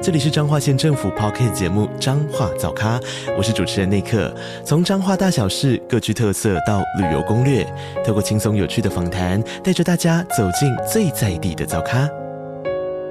[0.00, 3.00] 这里是彰化县政府 Podcast 节目《彰化早咖》，
[3.36, 4.32] 我是主持人内克。
[4.64, 7.66] 从彰化大小事各具特色到旅游攻略，
[8.06, 12.08] 透过轻松有趣的访谈，带着大家走进最在地的早咖。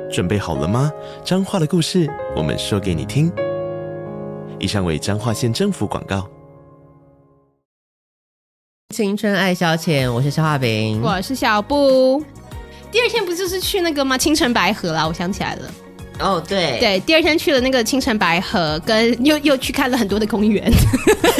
[0.09, 0.89] 准备好了吗？
[1.25, 3.29] 彰化的故事，我们说给你听。
[4.57, 6.25] 以上为彰化县政府广告。
[8.95, 12.23] 青春爱消遣，我是肖化饼，我是小布。
[12.89, 14.17] 第二天不就是去那个吗？
[14.17, 15.69] 青城白河啦，我想起来了。
[16.19, 20.71] 哦、oh，对对，第二天去了那个青城白河，跟又又去看了很多的公园。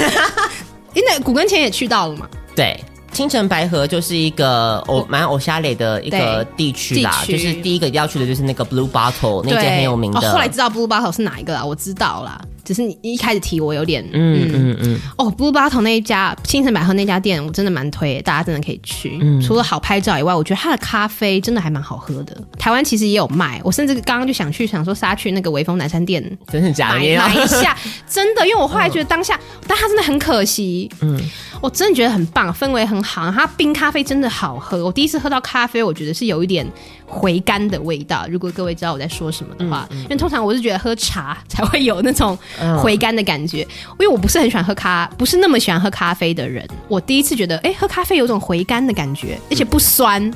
[0.94, 2.28] 因为古根前也去到了嘛？
[2.56, 2.80] 对，
[3.12, 10.20] 青城白河就是一个偶蛮欧夏雷的一个地区啦，就是第一个要去的就是那个 Blue Bottle 那间很有名的。
[10.20, 11.64] 哦、后来知道 Blue Bottle 是哪一个啦？
[11.66, 12.42] 我知道啦。
[12.68, 19.18] 只是你一开始提我有点嗯嗯嗯哦，Blue Bottle 那一家青城百合那家店我真的蛮推，大家真的可以去。
[19.22, 22.38] 嗯，除了好拍照以外，我觉得它的咖啡真的还蛮好喝的。
[22.60, 27.00] 台湾其实也有卖，我甚至刚刚就想去，想说杀去那个微风南山店，真的假的？
[27.00, 27.74] 买买一下，
[28.06, 30.92] 真的，因为我后来觉得当下，嗯、但它真的很可惜。
[31.00, 31.18] 嗯，
[31.62, 34.84] 我真的觉得很棒，氛围很好，它冰咖啡真的好喝。
[34.84, 36.70] 我第一次喝到咖啡，我觉得是有一点。
[37.10, 42.38] 回甘的味道，如果各位知道我在说什么的话，嗯嗯、因为通常我是觉得喝茶才会有那种
[42.84, 46.68] 回甘的感觉，嗯，因为我不是很喜欢喝咖，不是那么喜欢喝咖啡的人。
[46.90, 50.30] 我第一次觉得，哎，喝咖啡有种回甘的感觉，而且不酸，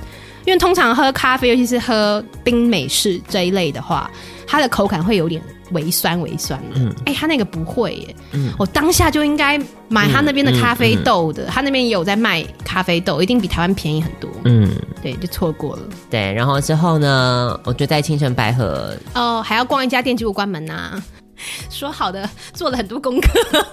[0.45, 4.09] 因为通常喝咖啡，尤其是喝冰美式这一类的话，
[4.47, 5.41] 它的口感会有点。
[5.73, 6.59] 微酸微酸。
[6.73, 14.69] 的，哎、他那个不会耶，嗯、我当下就应该买他那边的咖啡豆的，嗯嗯嗯、他那边也有在卖咖啡豆，一定比台湾便宜很多，嗯，
[15.01, 15.83] 对，就错过了。
[16.09, 21.03] 对，然后之后呢，我就在清城白河，哦，还要逛一家店，结果关门呐、啊，
[21.71, 23.29] 说好的做了很多功课，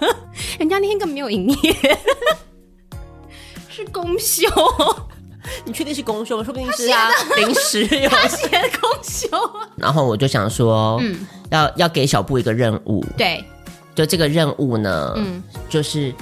[0.60, 1.76] 人家那天根本没有营业，
[3.68, 4.46] 是公休。
[5.64, 6.42] 你确定是公休？
[6.42, 8.48] 说不定是啊，临时 有他写
[8.80, 9.28] 公休。
[9.76, 13.44] 然后我就想说，嗯，要要给小布一个任务，对，
[13.94, 16.12] 就这个任务呢，嗯，就是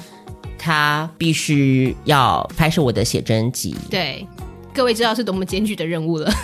[0.58, 3.76] 他必须要拍摄我的写真集。
[3.90, 4.26] 对，
[4.74, 6.32] 各位知道是多么艰巨的任务了。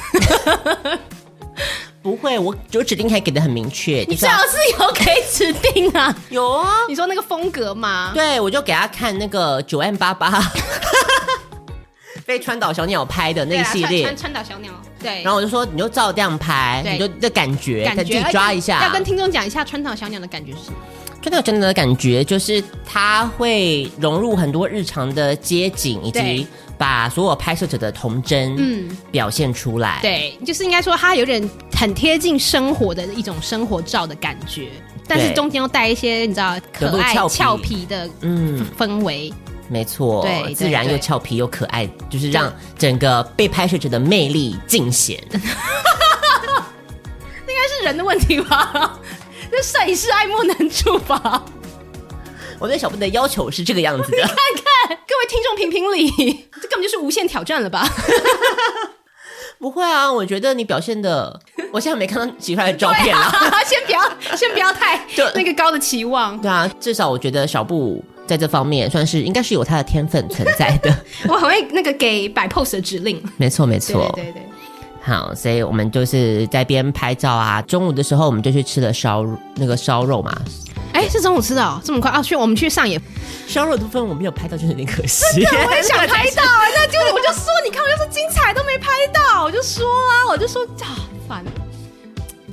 [2.02, 4.04] 不会，我我指定还给的很明确。
[4.08, 6.12] 你最好是有给指定啊？
[6.30, 6.68] 有啊。
[6.88, 8.10] 你说那个风格吗？
[8.12, 10.28] 对，我就给他看那个九 M 八八。
[12.26, 15.22] 被川岛小鸟拍的那个系列，川岛小鸟，对。
[15.22, 18.82] 然后我就说，你就照这样拍，你就的感觉，感觉抓一下。
[18.82, 20.76] 要跟听众讲一下川岛小鸟的感觉是什么？
[21.22, 26.46] 川岛小鸟的感觉就是它会融入很多日常的街景，以及
[26.76, 29.98] 把所有拍摄者的童真嗯表现出来。
[30.02, 34.68] 对，就是应该说它有点很贴近生活的一种生活照的感觉，
[35.06, 39.32] 但是中间又带一些你知道可爱俏皮的嗯氛围。
[39.72, 45.18] 没错，对，自然又俏皮又可爱，就是让整个被拍摄者的魅力尽显。
[45.32, 45.40] 应
[47.48, 49.00] 该是人的问题吧？
[49.50, 51.42] 那摄影师爱莫能助吧？
[52.58, 54.16] 我对小布的要求是这个样子的。
[54.18, 56.10] 你 看看，各位听众评评理，
[56.60, 57.88] 这根本就是无限挑战了吧？
[59.62, 61.40] 不会啊，我觉得你表现的，
[61.72, 63.30] 我现在没看到洗出来的照片啊。
[63.64, 64.00] 先不要，
[64.36, 66.36] 先不要太 就那个高的期望。
[66.40, 68.04] 对啊，至少我觉得小布。
[68.24, 70.96] 在这方面算是应该是有他的天分存在的。
[71.28, 73.20] 我很会那个给摆 pose 的指令。
[73.36, 74.42] 没错没错，对对对。
[75.02, 77.60] 好，所以我们就是在边拍照啊。
[77.62, 80.32] 中午的时候我们就去吃了烧那个烧肉嘛。
[80.92, 82.22] 哎，是中午吃的哦，这么快啊？
[82.22, 83.00] 去我们去上演
[83.46, 85.24] 烧肉的部分我没有拍到，就是有点可惜。
[85.36, 91.44] 我也想 拍到啊，那就我就说，你看我就说精彩都没拍到，我就说啊，我就说啊，烦。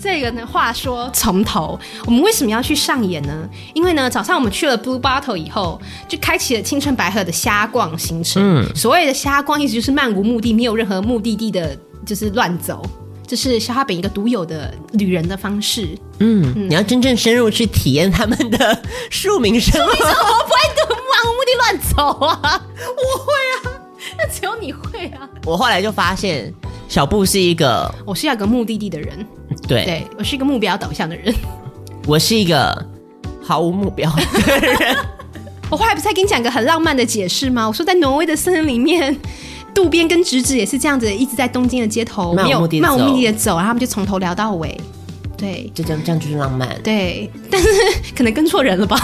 [0.01, 3.49] 这个呢，话说从头，我们为什么要去上演呢？
[3.73, 8.41] 因为呢，早上我们去了 Blue Bottle 以后，就开启了青春白鹤的瞎逛行程。
[8.41, 12.81] 嗯，所谓的瞎逛，意思就是漫无目的，没有任何目的地的，就是乱走。
[13.29, 15.87] 这是消化饼一个独有的旅人的方式。
[16.17, 18.81] 嗯，嗯，你要真正深入去体验他们的
[19.11, 19.93] 庶民生活。
[19.93, 20.57] 生活不会
[20.89, 22.59] 漫无目的乱走啊！
[22.81, 23.79] 我会啊，
[24.17, 25.29] 那只有你会啊。
[25.45, 26.51] 我后来就发现。
[26.87, 29.23] 小布是一个，我是要个目的地的人，
[29.67, 31.31] 对，对我是一个目标导向的人，
[32.07, 32.83] 我是一个
[33.43, 34.97] 毫无目标的人。
[35.69, 37.67] 我后来不是在跟你讲个很浪漫的解释吗？
[37.67, 39.15] 我说在挪威的森林里面，
[39.73, 44.79] 渡边跟直子也是这样子，一直在东京的街头漫无目的、漫无目的的走，然后他们就从头聊到尾，
[45.37, 46.79] 对，就这样，这样就是浪漫。
[46.83, 47.69] 对， 但是
[48.15, 48.99] 可能跟错人了吧？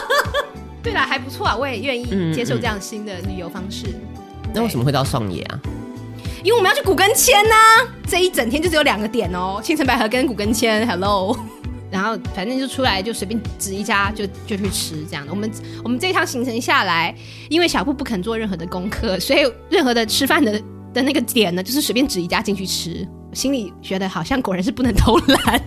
[0.82, 3.86] 对啦，还不错啊，我也愿意接受这样新的旅游方式。
[4.54, 5.60] 那为什么会到上野啊？
[6.42, 11.36] 因为我们要去古根签呐，这一整天就只有两个点哦，青城白河跟古根签，Hello。
[11.90, 15.32] 然后反正就出来就随便指一家就就去吃这样的。
[15.32, 15.50] 我们
[15.82, 17.14] 我们这一趟行程下来，
[17.48, 20.52] 因为小布不肯做任何的功课，所以任何的吃饭的
[20.94, 23.06] 的那个点呢，就是随便指一家进去吃。
[23.32, 25.62] 心里觉得好像果然是不能偷懒。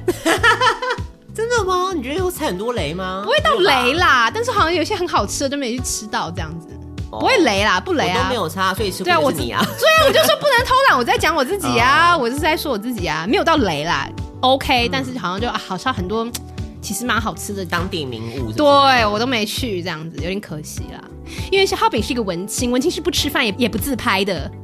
[1.33, 1.91] 真的吗？
[1.95, 3.21] 你觉得有踩很多雷吗？
[3.23, 6.67] 不会到雷啦，但是好像有些很好吃的都没去吃到这样子，
[7.09, 9.65] 不会雷啦，不雷啊，都没有差，所以吃不是你啊。
[9.79, 14.07] 对啊，我就说不能偷懒，我在讲我自己啊， 我是在说我自己啊，没有到雷啦。
[14.43, 16.27] OK，、嗯、但是好像就好像很多
[16.81, 21.01] 其实蛮好吃的当地名物，对我都没去，这样子有点可惜啦。
[21.49, 24.51] 因为是浩饼是一个文青，文青是不吃饭也也不自拍的。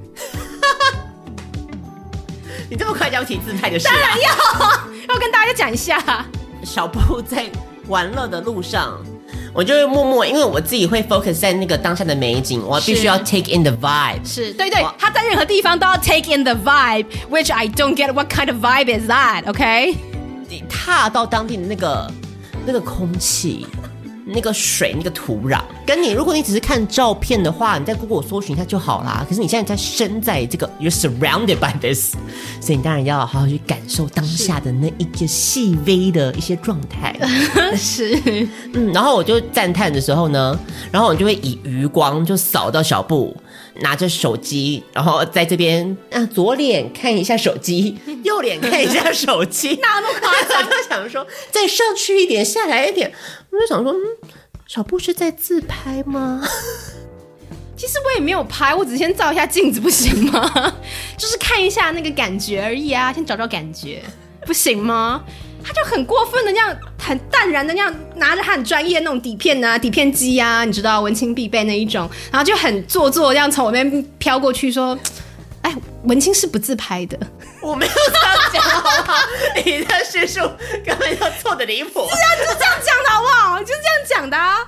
[2.69, 3.91] 你这么快就要提自拍的事、啊？
[3.91, 4.27] 当然要，
[5.15, 6.25] 要跟大家讲一下。
[6.63, 7.49] 小布在
[7.87, 9.01] 玩乐的路上，
[9.53, 14.19] 我就会默默，因为我自己会 focus 在那个当下的美景，我必须要 take in the vibe。
[14.23, 19.95] 是对对，他在任何地方都要 take in the vibe，which I don't get what kind of vibe is that？OK？、Okay?
[20.47, 22.11] 你踏到当地的那个
[22.65, 23.65] 那个空气。
[24.33, 29.25] 那个水，那个土壤，跟你，如果你只是看照片的话，你在 Google 搜寻一下就好啦。
[29.27, 32.13] 可是你现在在身在这个，you're surrounded by this，
[32.61, 37.15] 所以你当然要好好去感受当下的那一些细微的一些状态。
[37.75, 38.19] 是，
[38.73, 40.57] 嗯，然后我就赞叹的时候呢，
[40.91, 43.35] 然后我就会以余光就扫到小布。
[43.81, 50.63] 拿着手机，然后在这边啊，左脸看一下手机， 右脸看一下手机，哪 那么夸张？
[50.65, 53.11] 我就想说，再上去一点，下来一点，
[53.51, 53.97] 我就想说，嗯，
[54.67, 56.41] 小布是在自拍吗？
[57.75, 60.73] 其实我也没有拍，我只是先照一下镜子，不行吗？
[61.17, 64.03] 就是看一下那个感觉而已啊，先找找感觉，
[64.45, 65.23] 不行吗？
[65.69, 74.97] 他就很过分的那样，很淡然的那样拿着他很专业的那种底片啊，底片机啊，你知道文青必备那一种，然后就很做作这样从我那边飘过去说
[75.61, 75.75] ：“哎，
[76.05, 77.15] 文青是不自拍的。”
[77.61, 79.17] 我没有这样讲，好不好？
[79.63, 80.39] 你的叙述
[80.83, 81.99] 根本就错的离谱。
[81.99, 83.59] 是啊，就是这样讲的好不好？
[83.59, 84.65] 就是这样讲的啊。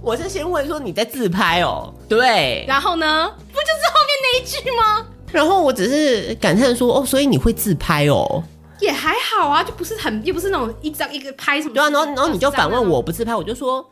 [0.00, 5.04] 我是先问说你在自拍哦，对，然后呢，不就是后面那一句吗？
[5.32, 8.44] 然后我只是感叹说：“哦，所以你会自拍哦。”
[8.80, 11.74] 也还好啊，就不是很，又不是那种一张一个拍什么。
[11.74, 13.88] 对啊，然后然后你就反问我不自拍，我就说，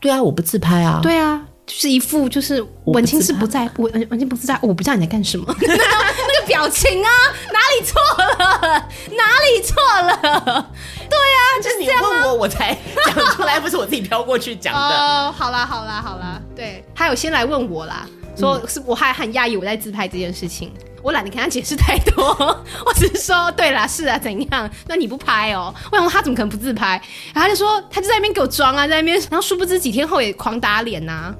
[0.00, 1.00] 对啊，我不自拍啊。
[1.02, 7.10] 对啊，就是一副就是文青是不在，文文青不自在，我不知道你在干什么， 那个表情啊，
[7.52, 8.88] 哪里错了？
[9.10, 10.70] 哪里错了？
[11.10, 12.72] 对啊，就是你问我，我才
[13.06, 14.80] 讲出来，不是我自己飘过去讲的。
[14.96, 18.06] 哦，好啦好啦好啦，对，他有先来问我啦，
[18.36, 20.72] 说是我还很讶异我在自拍这件事情。
[21.06, 22.24] 我懒得跟他解释太多，
[22.84, 24.68] 我只是说，对啦，是啊，怎样？
[24.88, 25.72] 那你不拍哦？
[25.92, 27.00] 我想说他怎么可能不自拍？
[27.32, 31.34] 然后他就说，他就在那边给我装啊，在那边，然后殊不知几天后也狂打脸呐、啊。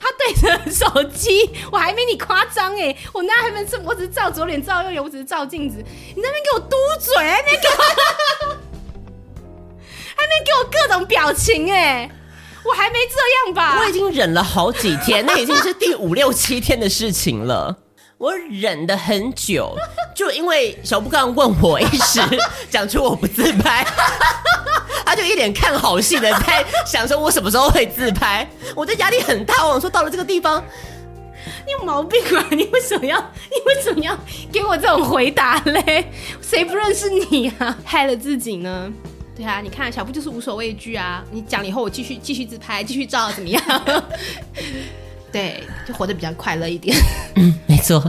[0.00, 5.76] 他对着手机，我还没你夸张哎，我那还没是，我只是照左脸照右眼，我只是照镜子，
[6.16, 8.48] 你那边给我嘟嘴，那边给我，
[10.16, 12.10] 还没给我各种表情哎，
[12.64, 13.78] 我还没这样吧？
[13.78, 17.76] 我已经忍了好几天，那已经是第五六七天的事情了。
[18.24, 19.76] 我忍了很久，
[20.16, 22.22] 就因为小布刚问我一时
[22.70, 23.86] 讲出我不自拍，
[25.04, 28.48] 他就一脸看好戏的在想说，我什么时候会自拍？
[28.74, 29.66] 我的压力很大。
[29.66, 30.64] 我想说，到了这个地方，
[31.66, 32.46] 你有毛病啊！
[32.50, 33.18] 你为什么要？
[33.18, 34.18] 你为什么要
[34.50, 36.10] 给我这种回答嘞？
[36.40, 37.76] 谁不认识你啊？
[37.84, 38.90] 害了自己呢？
[39.36, 41.22] 对啊，你看小布就是无所畏惧啊！
[41.30, 43.62] 你讲了以后，我继续继续自拍，继续照，怎么样？
[45.34, 46.96] 对，就活得比较快乐一点。
[47.34, 48.00] 嗯，没错。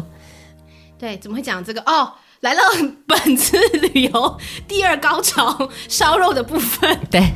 [1.00, 1.82] 对，怎么会讲这个？
[1.82, 2.62] 哦，来了
[3.08, 6.96] 本次旅游第二高潮，烧肉的部分。
[7.10, 7.28] 对，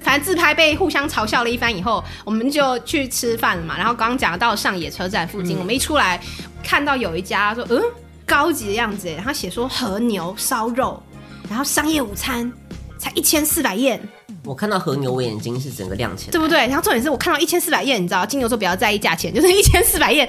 [0.00, 3.76] 反正自拍被互相嘲笑了一番以后，我们就去吃饭了嘛。
[3.76, 6.18] 然后刚刚讲到上野车站附近，嗯、我们一出来
[6.62, 7.78] 看到有一家说，嗯，
[8.24, 11.02] 高级的样子，然后写说和牛烧肉，
[11.50, 12.50] 然后商业午餐
[12.98, 14.00] 才一千四百円。
[14.44, 16.58] 我看到和牛，我眼睛是整个亮起来，对不对？
[16.66, 20.28] 然后重点是我看到一千四百页，你知道金牛座比较在意价钱，就是 一千四百页，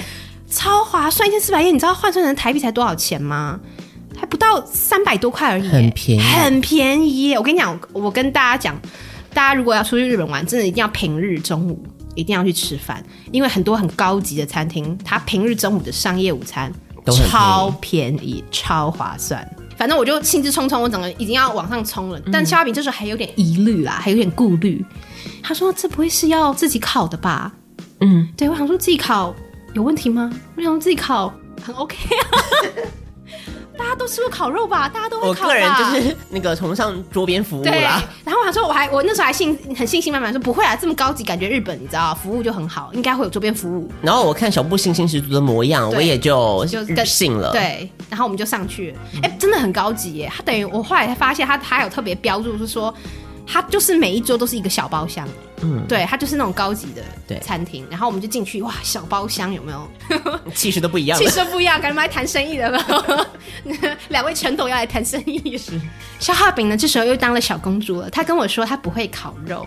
[0.49, 3.59] 超划算，一千四百页，你知道换算成台币才多少钱吗？
[4.17, 7.35] 还不到三百多块而已，很便宜，很便宜。
[7.35, 8.79] 我跟你讲，我跟大家讲，
[9.33, 11.83] 大家如果要出去日本玩，真的一定要平日中午
[12.15, 13.03] 一定要去吃饭，
[13.33, 16.71] 因为很多很高级的餐厅，它平日中午的商业午餐
[17.29, 19.45] 超便宜，超划算。
[19.77, 22.19] 反正我就兴致冲冲，我整个已经要往上冲了。
[22.31, 24.83] 但肖亚平这时候还有点疑虑啦，还有点顾虑。
[25.43, 27.53] 他说：“这不会是要自己考的吧？”
[28.01, 29.35] 嗯，对，我想说自己考
[29.73, 30.31] 有问题吗？
[30.55, 32.23] 我想说自己考很 OK 啊。
[33.77, 34.87] 大家都吃过烤肉吧？
[34.87, 35.47] 大家都会烤吧。
[35.47, 38.03] 我个人就是那个崇尚桌边服务啦。
[38.23, 43.89] 然后我还说，我还我那时候还信很信心满满说不会啊，这么高级，感觉日本你知道服务就很好，应该会有桌边服务。
[44.01, 47.51] 然后我看小布信心十足的模样，我也就就更信了。
[47.51, 48.17] 对，然
[53.47, 55.27] 它就是每一桌都是一个小包厢，
[55.61, 56.87] 嗯，对，它就是那种高级
[57.27, 59.87] 的餐厅，然后我们就进去，哇，小包厢有没有？
[60.53, 63.27] 气势都不一样，气势不一样，感觉我们来谈生意的了。
[64.09, 65.79] 两位陈董要来谈生意是。
[66.19, 68.09] 消化饼呢，这时候又当了小公主了。
[68.09, 69.65] 她跟我说她不会烤肉，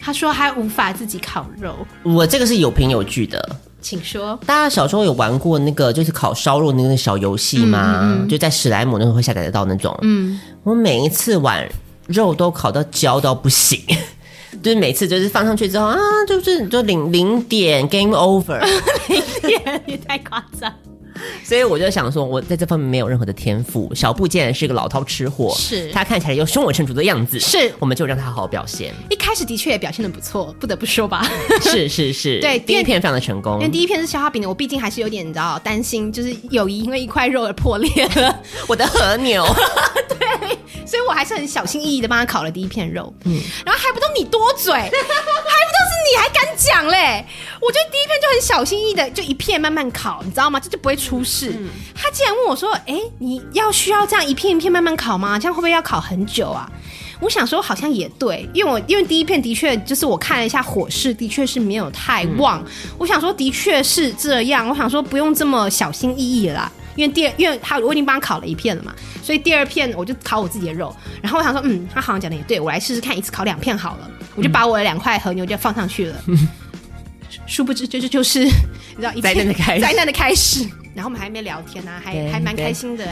[0.00, 1.86] 他说她无法自己烤肉。
[2.02, 4.38] 我这个是有凭有据的，请说。
[4.46, 7.98] 大家小时候有玩过那个就是烤烧肉那个小游戏吗？
[8.02, 9.96] 嗯嗯嗯，就在史莱姆那时候会下载得到那种。
[10.02, 11.68] 嗯，我每一次玩。
[12.12, 13.80] 肉都烤到焦到不行，
[14.62, 15.96] 就是每次就是放上去之后啊，
[16.28, 18.60] 就是就零零点 game over，
[19.08, 19.22] 零
[19.62, 20.72] 点也太夸张。
[21.44, 23.92] 所以我就想说，我在这方面没有任何的天赋。
[23.94, 28.94] 小布竟然是个老饕吃货，是他看起来又胸有成竹的样子，是我们就让他好好表现。
[29.10, 31.26] 一开始的确也表现的不错，不得不说吧。
[31.62, 33.54] 是是是， 对，第一片非常的成功。
[33.54, 38.40] 因为第一片是消化饼的，我毕竟还是有点你知道担心，就是友谊因为一块肉而破裂了。
[38.68, 39.44] 我的和牛，
[40.08, 40.18] 对，
[40.86, 43.12] 所以我还是很小心翼翼的帮他烤了第一片肉。
[43.24, 44.90] 嗯，然后还不都你多嘴，还
[46.10, 47.24] 你还敢讲嘞？
[47.60, 50.58] 我觉得第一片就很小心翼翼的，就一片慢慢烤，你知道吗？
[50.58, 51.50] 这就不会出事。
[51.50, 55.38] 嗯他竟然问我说：“哎、欸，你要需要这样一片一片慢慢烤吗？
[55.38, 56.68] 这样会不会要烤很久啊？”
[57.20, 62.62] 我想说好像也对，因为我因为第一片的确就是我看了一下火势，的确是没有太旺。
[62.64, 70.94] 嗯、我想说的确是这样，我想说不用这么小心翼翼啦，因为第二，因为他我已经帮他烤了一片了嘛，所以第二片我就烤我自己的肉。
[71.22, 76.16] 然后我想说，嗯，他好像讲的也对，我来试试看，一次烤两片好了，我就把我的两块和牛就放上去了。
[76.26, 76.48] 嗯、
[77.46, 78.50] 殊不知，这这就是你
[78.96, 80.68] 知道灾难的开始，灾难的开始。
[80.94, 83.06] 然后我们还没聊天呢、啊，还还蛮开心的。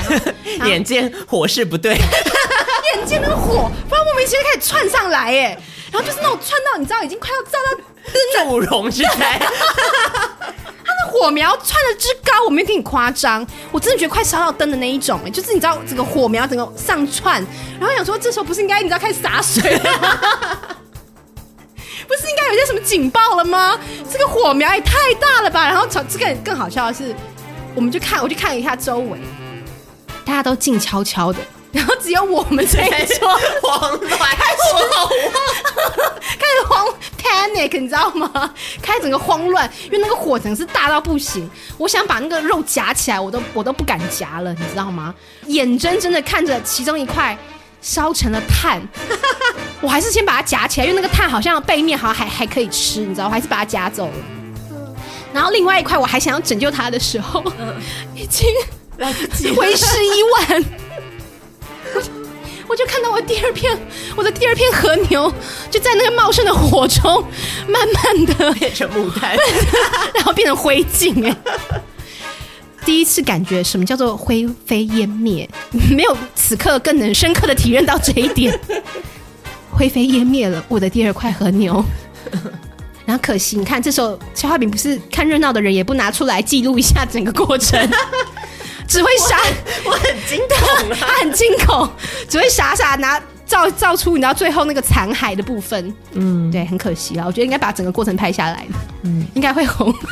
[0.67, 1.95] 眼见火势不对，
[2.95, 5.59] 眼见那个火，不知道莫名其妙开始窜上来，哎，
[5.91, 7.77] 然后就是那种窜到你知道已经快要照到
[8.13, 9.47] 灯的熔之来，它
[10.67, 10.68] 的
[11.09, 17.45] 火苗窜的之高，我没有给你夸张，我真的觉得快烧到灯的那一种，哎，就是你知道整个火苗整个上窜，
[17.81, 19.83] 然后想说这时候不是应该你知道开始洒水了
[22.07, 23.79] 不是应该有些什么警报了吗？
[24.11, 25.67] 这个火苗也太大了吧！
[25.67, 27.15] 然后这个更好笑的是。
[27.75, 29.21] 我们就看，我就看了一下周围，
[30.25, 31.39] 大家都静悄悄的，
[31.71, 33.29] 然后只有我们这一桌
[33.63, 35.09] 慌乱，开始慌，
[36.39, 36.87] 开始慌
[37.23, 38.55] ，panic，你知道吗？
[38.81, 45.15] 开始整个慌乱，因为那个火整是大到不行，我想把那个肉夹起来，我都我都不敢夹了，你知道吗？
[45.47, 47.37] 眼睁睁的看着其中一块
[47.83, 48.81] 烧成了炭，
[49.83, 54.13] 我还是先把它夹起来，因为那个炭好像背面好像还还可以吃，你知道，我还是把它夹走了。
[55.35, 57.75] 然后另外一块，我还想要拯救它的时候，嗯、
[58.15, 58.49] 已经
[58.97, 60.65] 来不及，为时已晚。
[62.79, 63.77] 就看到我第二片，
[64.15, 65.33] 我的第二片和牛
[65.69, 67.25] 就在那个茂盛的火中，
[67.67, 69.37] 慢慢的变成木炭，
[70.15, 71.27] 然后变成灰烬。
[71.27, 71.37] 哎，
[72.87, 75.49] 第一次感觉什么叫做灰飞烟灭，
[75.91, 78.57] 没有此刻更能深刻的体验到这一点。
[79.75, 81.85] 灰飞烟灭了，我的第二块和牛。
[83.05, 87.91] 然后可惜，你看这时候消化饼不是看热闹的人，也不拿出来记录一下整个过程，
[88.89, 89.39] 只会傻，
[89.85, 91.89] 我很惊恐， 他很惊恐，
[92.29, 98.67] 只会傻傻拿照照出你知道最后那个残骸的部分，嗯，对，很可惜啊，我觉得应该把整个过程拍下来，
[99.03, 99.95] 嗯，应该会红。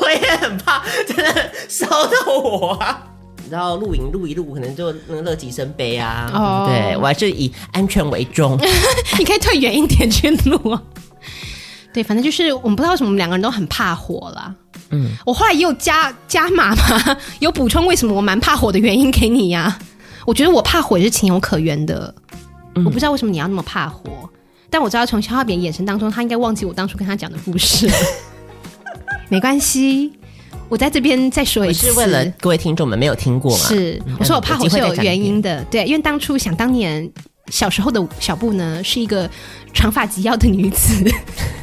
[0.00, 3.06] 我也很怕，真的烧到我啊！
[3.48, 8.58] 然后录影录一录，可能就那个乐极生悲啊，哦、对，我还是以安全为重，
[9.18, 10.82] 你可以退远一点去录啊。
[11.92, 14.52] 对，反正就是我们不知道为什么，我们两个人都很怕火啦。
[14.90, 19.78] 嗯，我后来也有加加码嘛， 有补充为什么我蛮怕火的原因给你呀、啊。
[20.26, 22.14] 我觉得我怕火也是情有可原的。
[22.74, 24.28] 嗯、我不知道为什么你要那么怕火，
[24.68, 27.90] 但我知道从肖化饼眼神当中，他应该忘记我当初跟他讲的故事。
[29.28, 30.12] 没关系，
[30.68, 33.64] 我在这边再说一次，是为了各位听众们没有听过吗？
[33.66, 35.64] 是，我说我怕火是有原因的。
[35.64, 37.10] 对，因为当初想当年
[37.48, 39.28] 小时候的小布呢，是一个
[39.72, 41.04] 长发及腰的女子。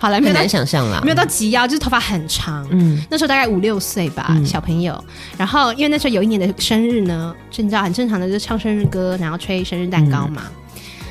[0.00, 2.66] 好了，没有难想象啦，没有到及腰，就是头发很长。
[2.70, 5.02] 嗯，那时候大概五六岁吧，嗯、小朋友。
[5.38, 10.42] 然后因为那时候有一年的生日呢，就你知道很正常的，就唱生日歌，然后吹生日蛋糕嘛。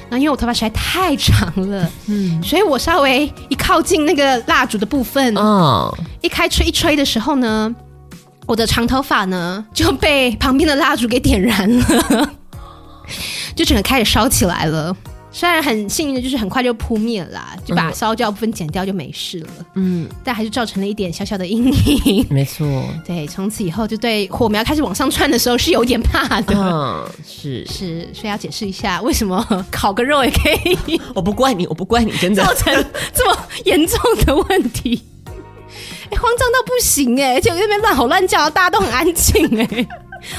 [0.09, 7.73] 然因为我头发实在太长了，嗯，所以我稍微一靠近那个蜡烛的部分，哦，一开吹一吹的时候呢，
[8.45, 12.29] 我的长头发呢就被旁边的蜡烛给点燃了，
[13.55, 14.95] 就整个开始烧起来了。
[15.35, 19.47] 虽然很幸运的就是很快就扑灭了啦，就把烧焦部分剪掉就没事了。
[19.73, 21.73] 嗯，但还是造成了一点小小的阴
[22.05, 22.25] 影。
[22.29, 22.65] 没错，
[23.03, 26.55] 对，从此以后就对火苗开始往上窜的时候是有点怕的。
[26.55, 31.01] 嗯，是是，所以要解释一下为什么烤个肉也可以。
[31.15, 32.71] 我不怪你，我不怪你，真的造成
[33.11, 35.01] 这么严重的问题。
[36.11, 39.87] 哎，慌张到不行哎，而且我那边乱吼乱叫，大家都很安静哎。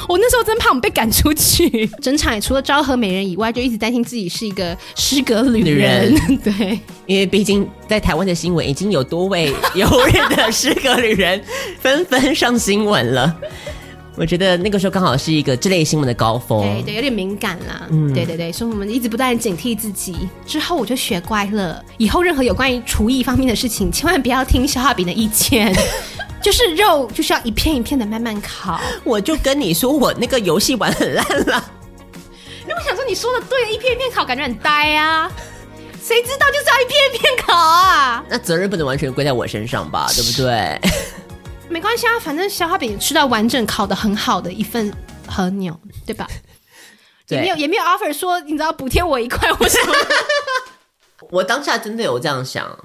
[0.09, 6.13] 我那时候真怕我们被赶出去， 整场也除了昭和美人以外，就一直担心自己是一个失格旅人。
[6.13, 11.43] 女人 对，因为毕竟在台湾的新闻已经有多位 有人的失格旅人
[11.81, 13.35] 纷纷上新闻了。
[14.17, 17.85] 我觉得那个时候刚好是一个这类新闻的高峰，对对，有点敏感啦。
[17.91, 20.15] 嗯，对对对，所以我们一直不断警惕自己。
[20.47, 25.75] 之后我就学乖了，以后任何有关于厨艺方面的事情，千万不要听消化饼的意见。
[26.45, 28.79] 就是肉就是要一片一片的慢慢烤。
[29.03, 31.73] 我就跟你说，我那个游戏玩很烂了。
[32.67, 35.33] 那我想说，你说的对，一片一片烤感觉很呆啊。
[36.03, 38.23] 谁知道就是要一片一片烤啊？
[38.29, 40.07] 那责任不能完全归在我身上吧？
[40.15, 40.79] 对不对？
[41.71, 44.93] 没关系啊，反正消化饼吃到完整烤的很好的一份
[45.27, 45.75] 和牛，
[46.05, 46.29] 对吧？
[47.27, 49.95] 对，也没有也没有 offer 说你知道补贴我一块或什么。
[51.31, 52.79] 我当下真的有这样想，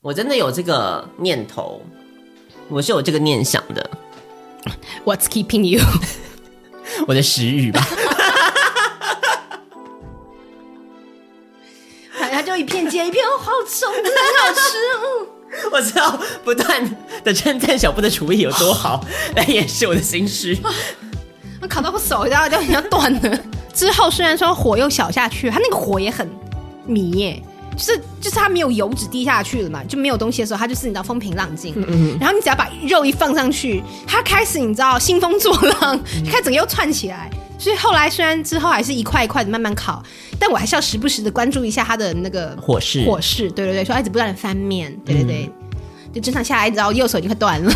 [0.00, 1.82] 我真的有这个念头。
[2.72, 3.90] 我是有这个念想的
[5.04, 5.80] ，What's keeping you？
[7.06, 7.86] 我的食欲吧，
[12.18, 19.04] 他就一片接一片，哦，好吃，真的很好吃，嗯， 我知道不断的称赞小布的厨艺有多好，
[19.36, 20.58] 来掩饰我的心虚。
[21.60, 23.38] 我烤到我手，然后就要断了。
[23.74, 26.26] 之后虽然说火又小下去，它那个火也很
[26.86, 27.42] 迷耶。
[27.76, 31.74] 就是就是它没有油脂滴下去了嘛，就没有东西的时候，它就是你知道风平浪静。
[31.76, 32.18] 嗯嗯。
[32.20, 37.30] 然后你只要把肉一放上去，它开始你知道兴风作浪，就开始整个又窜起来。
[37.58, 40.02] 所以后来虽然之后还是一块一块的慢慢烤，
[40.38, 43.04] 但我还是要时不时的关注一下它的那个火势。
[43.04, 47.72] 火势，对对对，说一直不断的翻面，对对对，嗯、就正常下来，你知道右手已经快断了。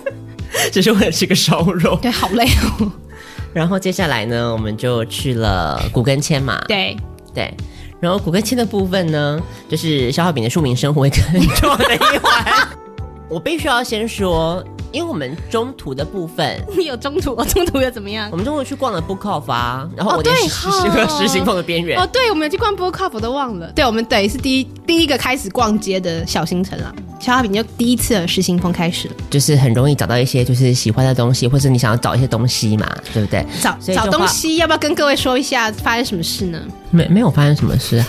[0.72, 1.98] 只是为了吃个烧肉。
[2.00, 2.90] 对，好累哦。
[3.52, 6.58] 然后接下来呢，我们就去了古根签嘛。
[6.66, 6.96] 对
[7.34, 7.52] 对。
[8.00, 12.68] 然后骨骼期的部分呢，就是消耗品的庶民生活一个很重要的一环。
[13.28, 18.28] 我必须要先说，因为我们中途的部分， 你有中途， 我中途又怎么样？
[18.30, 20.68] 我们中途去逛了 Book Off 啊，然后我连失
[21.08, 21.98] 失心疯的边缘。
[21.98, 23.70] 哦，对，我们有去逛 Book Off，我都忘了。
[23.72, 26.94] 对，我们等于是第一第一个开始逛街的小行程了。
[27.20, 33.44] 消化饼就第一次的失心疯开始了，就是很容易找到一些就是喜欢的东西，或者你想要找一些东西嘛，对不对？
[33.60, 36.60] 找找东西，要不要跟各位说一下发生什么事呢？
[36.92, 38.06] 没没有发生什么事啊。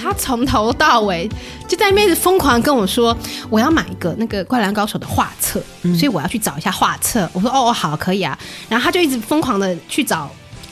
[0.00, 1.28] 他从头到尾
[1.68, 3.16] 就在那边一直疯狂跟我说，
[3.48, 7.28] 我要买一个那个《灌篮高手》的画册，所以我要去找一下画册。
[7.32, 8.38] 我说哦，好，可以啊。
[8.68, 10.30] 然后他就一直疯狂的去找，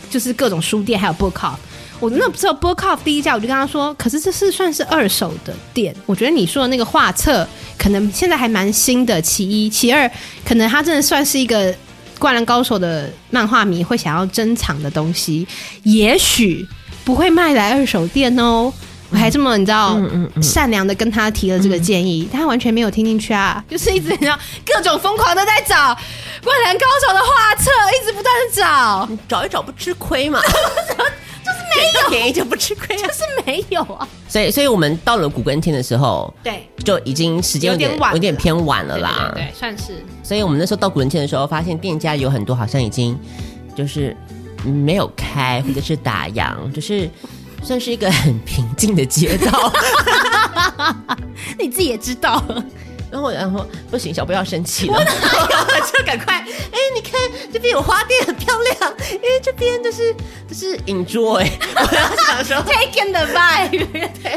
[0.09, 1.57] 就是各种书店还有 Book Off。
[2.01, 5.95] 我那时候 Book Off 第一家，我就跟他说，可是这是算是二手的店。
[6.07, 9.21] 我觉得你说的那个画册，可能现在还蛮新的。
[9.21, 10.09] 其一，其二，
[10.45, 11.73] 可能他真的算是一个
[12.21, 15.45] 《灌篮高手》的漫画迷会想要珍藏的东西，
[15.83, 16.65] 也许
[17.05, 18.73] 不会卖来二手店哦。
[19.11, 25.75] 我还这么你知道，嗯嗯嗯、善良的跟他提了这个建议，他完全没有听进去啊， 就是一直你知道各种疯狂的在找
[26.45, 30.41] 《灌篮高手》的画册，一直不断的找，找一找不吃亏嘛。
[31.77, 34.07] 没有便宜就不吃亏，就是没有啊。
[34.27, 39.31] 所以，所以我们到了古根天的时候，对，就已经时间有点晚，有点偏晚了啦。
[39.35, 40.05] 对，对，对，算是。
[40.23, 43.19] 所以我们那时候到古根天的时候，发现店家有很多好像已经
[43.77, 44.17] 就是
[44.65, 47.09] 没有开，或者是打烊，就是
[47.63, 49.73] 算是一个很平静的街道。
[51.59, 52.43] 你自己也知道。
[53.11, 55.03] 然后，然后不行，小布要生气了，
[55.91, 56.35] 就赶快。
[56.35, 57.19] 哎，你看
[57.51, 58.93] 这边有花店，很漂亮。
[59.01, 60.15] 哎，这边就是
[60.47, 61.49] 就是 enjoy。
[61.75, 63.87] 我要想说，taking the vibe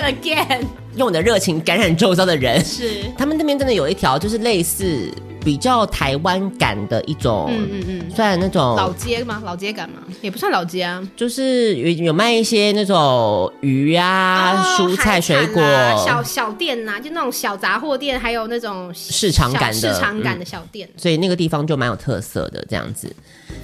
[0.01, 0.61] again，
[0.95, 2.63] 用我的热情感染周遭的人。
[2.63, 5.11] 是，他们那边真的有一条，就是类似。
[5.43, 9.41] 比较台湾感的一种，嗯嗯嗯，算那种老街吗？
[9.43, 10.01] 老街感吗？
[10.21, 15.61] 也不算老街啊，就是有有卖一些那种鱼啊、哦、蔬菜、水果、
[16.05, 23.13] 小小店呐、啊，就那种小杂货店，还有那种市场感的市场感的小店、嗯，所以那个地方就蛮有特色的这样子。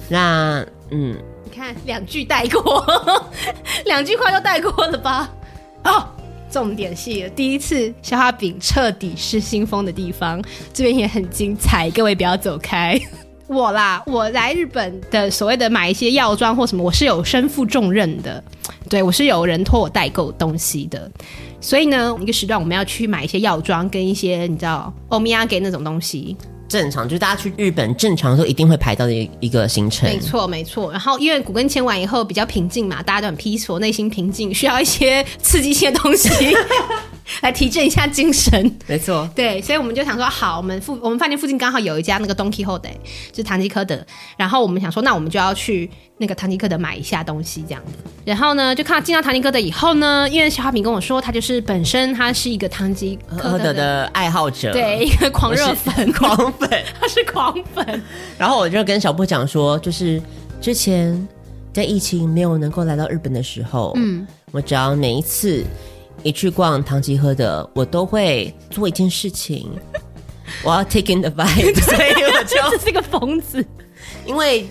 [0.08, 2.84] 那嗯，你看两句带过，
[3.86, 5.30] 两句话就带过了吧？
[5.84, 6.08] 哦。
[6.50, 13.00] 重点戏，第一次消化饼彻底失心疯的地方，这边也很精彩，各位不要走开。
[13.48, 18.42] 我啦，我来日本的所谓的买一些药妆或什么，我是有身负重任的，
[18.90, 21.10] 对，我是有人托我代购东西的，
[21.60, 26.36] 所以呢，一个时段我们要去买一些药妆跟一些你知道欧米亚给那种东西。
[26.68, 30.08] 正常，就是大家去日本正常都一定会排到的一一个行程。
[30.08, 30.92] 没错，没错。
[30.92, 36.28] 然后因为古根签完以后比较平静嘛，大家都很 peaceful，内心平静，需要一些刺激性的东西
[37.42, 38.76] 来提振一下精神。
[38.86, 42.88] 没错，对，所以我们就想说，好，我们附我们饭店附近刚好有一家那个 Donkey Hole 的，
[43.32, 44.04] 就是唐吉诃德。
[44.36, 47.92] 然后我们想说，那我们就要去那个唐吉诃德买一下东西，这样子。
[48.24, 56.68] 然后呢，就看到进到唐吉诃德以后呢，因为小花饼跟我说，他就是本身他是一个唐吉诃德的爱好者，对，一个狂热粉，狂粉。
[57.00, 58.02] 他是狂粉，
[58.36, 60.20] 然后我就跟小布讲说，就是
[60.60, 61.26] 之前
[61.72, 65.64] 在疫情没有能够来到日本的时候，嗯，我只要每一次
[66.24, 69.68] 一去逛唐吉诃德，我都会做一件事情，
[70.64, 73.64] 我要 take in the vibe， 所以我就这是个疯子。
[74.26, 74.66] 因为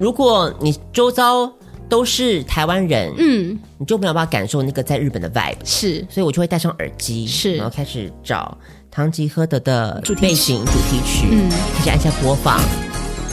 [0.00, 1.52] 如果你周遭
[1.86, 8.56] 都是台湾人，嗯，你就没有办法感受那个在日本的 vibe，是，所以我就会戴上耳机，是，然后开始找。
[8.90, 12.58] 唐吉诃德的背景主题曲，嗯，开始按下播放，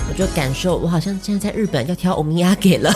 [0.09, 2.91] 我就感受我好像现在在日本要跳欧米亚给了，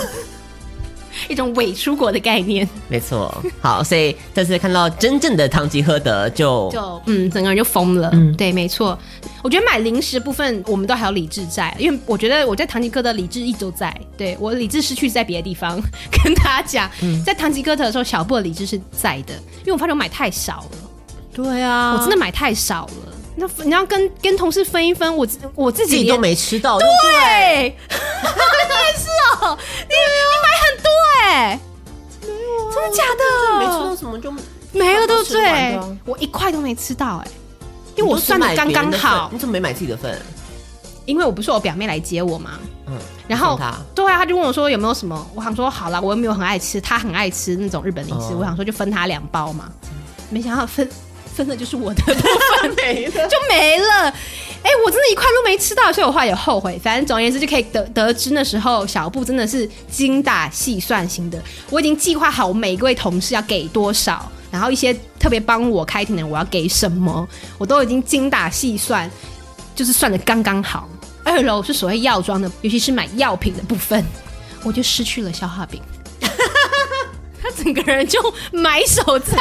[1.27, 2.67] 一种伪出国的概念。
[2.87, 8.09] 没错，好，所以这次看到真正的唐吉诃德就，就就嗯，整个人就疯了。
[8.13, 8.97] 嗯，对，没错。
[9.43, 13.95] 我觉得买零食部分我们都还有理智在，因为我觉得我在唐吉诃德理智一直都在。
[14.17, 15.81] 对，我理智失去在别的地方，
[16.23, 20.77] 跟大家讲，嗯、在唐吉诃德的时候，小布的理智是在的，因为我发现我买太少了。
[21.33, 23.13] 对啊，我真的买太少了。
[23.35, 26.77] 那你要跟跟同事分一分，我我自己，自己都没吃到。
[26.79, 29.07] 对，对 真的是
[29.41, 30.89] 哦，你你买很多
[31.23, 31.59] 哎，
[32.21, 33.59] 没有，真的假的？
[33.59, 35.79] 没吃到什么就没了，对不对？
[36.05, 37.27] 我一块都没吃到哎，
[37.95, 39.29] 因为我算的刚刚好。
[39.31, 40.19] 你怎么没买自己的份？
[41.05, 42.51] 因为我不是我表妹来接我嘛，
[42.85, 42.93] 嗯，
[43.27, 43.59] 然后
[43.95, 49.71] 对啊，他就问我说有没有什么，我想说好了，我又没有很爱吃，他很爱吃那种日本零食，我想说就分他两包嘛，
[50.29, 50.87] 没想到分。
[51.37, 54.13] 真的就是我的部分没了， 就没了。
[54.63, 56.79] 哎、欸，我真的一块都没吃到，所以我后来也后悔。
[56.83, 61.41] 反正总而言之，就可以得得知那时候小布真的是精打细算型的。
[61.71, 69.09] 我已经计划好我每一位同事要给多少，然后一些特别帮我开庭的人我要给什么，我都已经精打细算，
[69.73, 70.87] 就是算的刚刚好。
[71.23, 74.05] 二楼是所谓药妆的，尤其是买药品的部分，
[74.63, 75.81] 我就失去了消化饼。
[77.43, 78.19] 他整个人就
[78.51, 79.35] 埋首在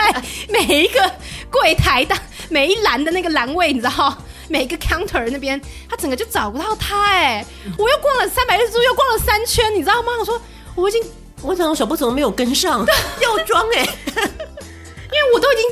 [0.49, 1.13] 每一个
[1.51, 2.17] 柜台的
[2.49, 4.17] 每一栏的那个栏位，你知道，
[4.49, 7.05] 每一个 counter 那边，他整个就找不到他。
[7.05, 7.45] 哎，
[7.77, 10.13] 我又逛了三百六十度，又逛了三圈，你知道吗？
[10.19, 10.41] 我说
[10.75, 11.03] 我已经，
[11.43, 13.63] 我想小布怎么没有跟上药妆？
[13.77, 15.65] 哎，因为我都已经，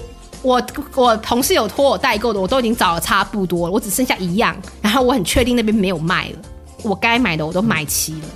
[0.43, 6.39] 我我同事有托我代购的，我都已经找了差不多了，我只剩下一样，然后我很确定那边没有卖了，
[6.83, 8.29] 我该买的我都买齐了。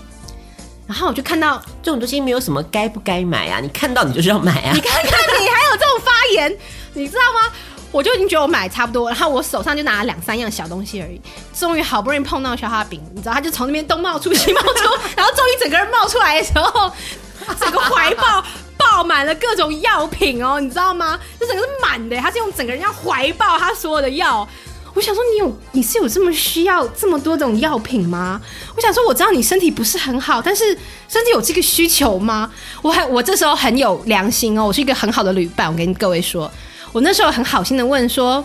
[0.93, 4.73] 然后我就看到这种东西没有什么该不该买啊，你看到你就是要买啊。
[4.75, 6.55] 你看看你还有这种发言，
[6.93, 7.51] 你知道吗？
[7.91, 11.19] 我就已经觉得我买差不多，然后我手上就拿了两三样小东西而已。
[11.59, 14.85] 终于好不容易碰到消化饼，你知道，他就从那边东冒出西冒出，
[15.17, 16.93] 然后终于整个人冒出来的时候，
[17.59, 18.45] 整个怀抱
[18.77, 21.19] 抱满了各种药品哦，你知道吗？
[21.41, 24.47] 就整个是满的，他是用整个人要怀抱他所有的药。
[24.95, 28.41] 我想说，你有你是有这么需要这么多种药品吗？
[28.77, 30.65] 我想说，我知道你身体不是很好，但是
[31.09, 32.51] 身体有这个需求吗？
[32.83, 35.71] 我还我这时候很有良心哦，我是一个很好的旅伴。
[35.71, 36.51] 我跟各位说，
[36.93, 38.45] 我那时候很好心的问说，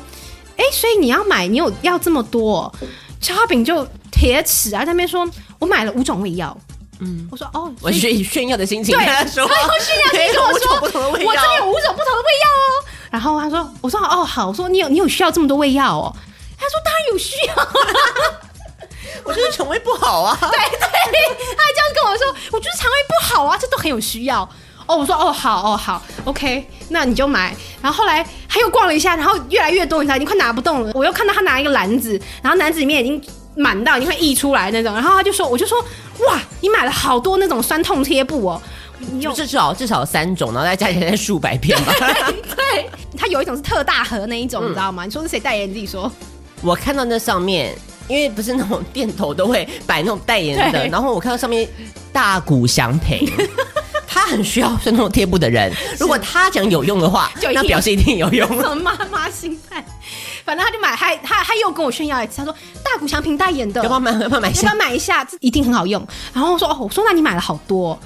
[0.56, 2.74] 哎，所以你要买，你有要这么多？
[3.20, 5.28] 消化饼就铁齿啊，在那边说
[5.60, 6.58] 我买了五种胃药。
[7.00, 12.66] 嗯，我说哦，我是以炫耀的心情对，他说，炫耀的心情跟 我说，我这里有五种不同的胃药哦。
[13.12, 16.16] 然后他说，我说哦好，我说你有你有需要这么多胃药哦。
[16.60, 17.56] 他说：“当然有需要，
[19.24, 20.38] 我就是肠胃不好啊。
[20.42, 21.20] ”对对，
[21.56, 24.48] 他还这样跟我说：“我就是肠胃不好啊，这都很有需要。”
[24.88, 30.92] 哦，我说：“哦，好哦，好，OK，那你就买。”然后后来他又逛了一下，然后越来越多，你知道，已经快拿不动了。
[30.96, 33.22] 我又看到他拿一个篮子，然后篮子里面已经
[33.56, 34.94] 满到已经快溢出来那种。
[34.94, 35.78] 然后他就说：“我就说，
[36.26, 38.62] 哇，你买了好多那种酸痛贴布哦，
[39.22, 41.94] 就至少至少三种，然后再加起来数百片吧。
[42.00, 45.04] 对 ”对，他有一种是特大盒那一种，嗯、你知道吗？
[45.04, 45.70] 你说是谁代言？
[45.70, 46.10] 你自己说。
[46.62, 47.76] 我看到那上面，
[48.08, 51.68] 因为不是那种店头都会摆那种代言的，然后我看到上面
[52.12, 53.30] 大谷祥平，
[54.08, 55.72] 他很需要酸痛贴布的人。
[56.00, 58.48] 如果他讲有用的话，就那表示一定有用。
[58.62, 59.86] 什么妈妈心态？
[60.44, 64.12] 反正他就买，他他他又跟我炫耀一次，他说大谷祥平代言的，要不要买？
[64.14, 64.68] 要不要买一下？
[64.68, 65.24] 要不要买一下？
[65.26, 66.06] 这一定很好用。
[66.34, 68.00] 然后我说哦，我说那你买了好多。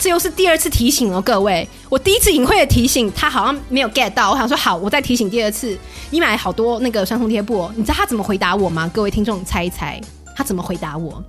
[0.00, 5.76] 这又是第二次提醒哦，各位，我第一次隐晦的提醒他好像没有 get 到，我想说好，我再提醒第二次。
[6.08, 8.90] 你买好多那个酸痛贴布，你知道他怎么回答我吗？
[8.94, 10.00] 各位听众猜一猜，
[10.34, 11.22] 他怎么回答我？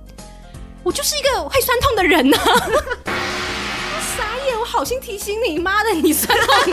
[0.82, 2.44] 我就是一个会酸痛的人呢、啊。
[3.04, 6.72] 我 傻眼，我好心提醒你，妈的，你酸痛，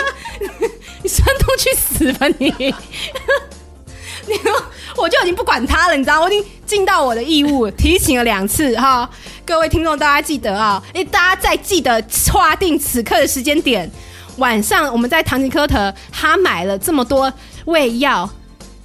[1.03, 2.73] 你酸痛去死吧你！
[4.95, 9.09] 我就已经不管他了，你知道，我已经尽到我的义务，提醒了两次哈。
[9.49, 11.99] 各位听众，大家记得啊，哎，大家再记得
[12.31, 13.89] 划定此刻的时间点，
[14.37, 17.33] 晚上我们在唐吉诃德，他买了这么多
[17.65, 18.29] 胃药、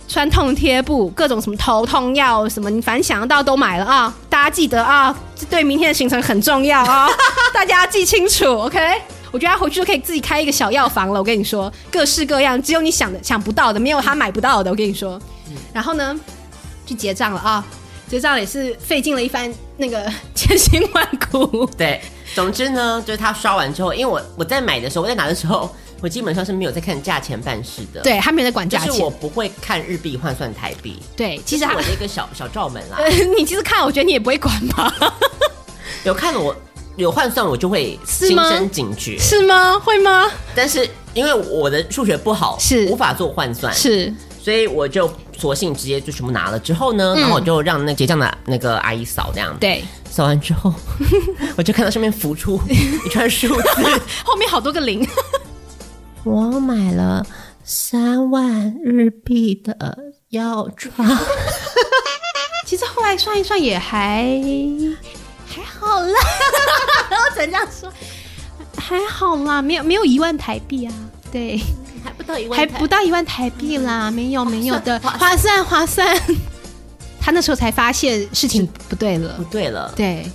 [0.09, 4.15] 穿痛贴布、各种什么头痛药，什么你反正想得到都买了啊。
[4.31, 7.11] 大家记得啊，这对明天的行程很重要啊，
[7.53, 8.81] 大家记清楚，OK。
[9.33, 11.21] 我觉得他回去就可以自己开一个小药房了。
[11.21, 14.71] 我跟你说，各式各样，只有你想的想不到的，没有他买不到的。
[14.71, 15.21] 我跟你说，
[15.75, 16.19] 然后呢，
[16.87, 17.63] 去结账了啊！
[18.09, 21.67] 结账也是费尽了一番那个 千辛万苦。
[21.77, 22.01] 对，
[22.35, 25.69] 总之呢，就是他刷完之后，因为我我在买的时候，我在拿的时候，
[26.01, 28.01] 我基本上是没有在看价钱办事的。
[28.03, 31.01] 对，他没有在管价钱，就是我不会看日币换算台币。
[31.17, 32.99] 对，其实我的一个小小罩门啦。
[33.37, 34.93] 你其实看，我觉得你也不会管吧？
[36.05, 36.55] 有看我。
[36.97, 39.77] 有换算，我就会心生警觉，是吗？
[39.77, 40.31] 会吗？
[40.55, 46.59] 但是因为我的数学不好，是无法做换算，是，所以我就索性直接就全部拿了。
[46.59, 50.73] 之后呢，嗯、然后我就让那结账的那个阿姨扫，这样对，扫完之后，
[51.57, 55.07] 我就看到上面浮出一串数字， 后面好多个零。
[56.25, 57.25] 我买了
[57.63, 59.99] 三万日币的
[60.31, 60.93] 药妆，
[62.65, 64.25] 其实后来算一算也还。
[65.47, 66.19] 还好啦，
[67.11, 67.93] 然后怎样说？
[68.77, 70.93] 还好啦，没有没有一万台币啊，
[71.31, 71.65] 对，还
[72.17, 75.65] 不到一万，还不到一万台币啦，没有没有的，划算。
[75.65, 76.17] 划算。
[77.21, 80.27] 他那时候才发现事情不对了，不对了，对。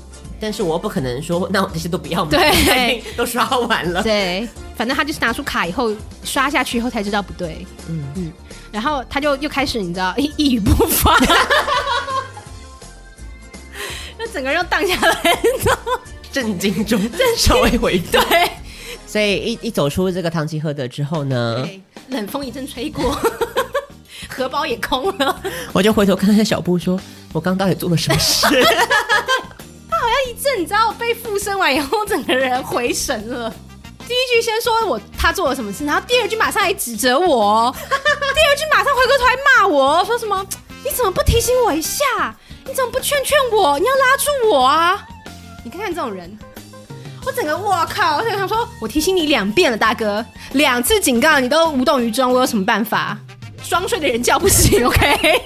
[0.41, 4.47] 但是我又不可能说，那我这些都不要买，对，都刷完了，对。
[4.75, 8.03] 反正他就是拿出卡以后刷下去以后才知道不对，嗯。
[8.15, 8.31] 嗯。
[8.71, 11.17] 然后他就又开始你知道一 一语不发。
[14.17, 15.39] 那整个人都荡下来，
[16.31, 16.99] 震惊中
[17.37, 18.51] 稍微回对，
[19.10, 21.67] 所以一一走出这个唐吉诃德之后呢，
[22.10, 23.17] 冷风一阵吹过，
[24.30, 25.41] 荷包也空了，
[25.74, 27.00] 我就回头看看小布，说
[27.34, 28.45] ：“我刚到底做了什么事？”
[29.89, 33.52] 他好像一阵，你知道，我被附身完以后，整个人回神了。
[34.08, 40.45] 第一句先说我他做了什么事，然后第二句马上来指责我， 第二句马上回过头来骂我说什么
[40.86, 42.06] ：“你怎么不提醒我一下？”
[42.63, 43.80] 你怎么不劝劝我？
[43.80, 45.04] 你要拉住我啊！
[45.65, 46.38] 你看看这种人，
[47.25, 48.17] 我整个我靠！
[48.17, 53.17] 我整个想说，我提醒你两遍了，大哥，两次警告你都无动于衷，我有什么办法？
[53.63, 55.41] 双睡的人叫不醒， OK？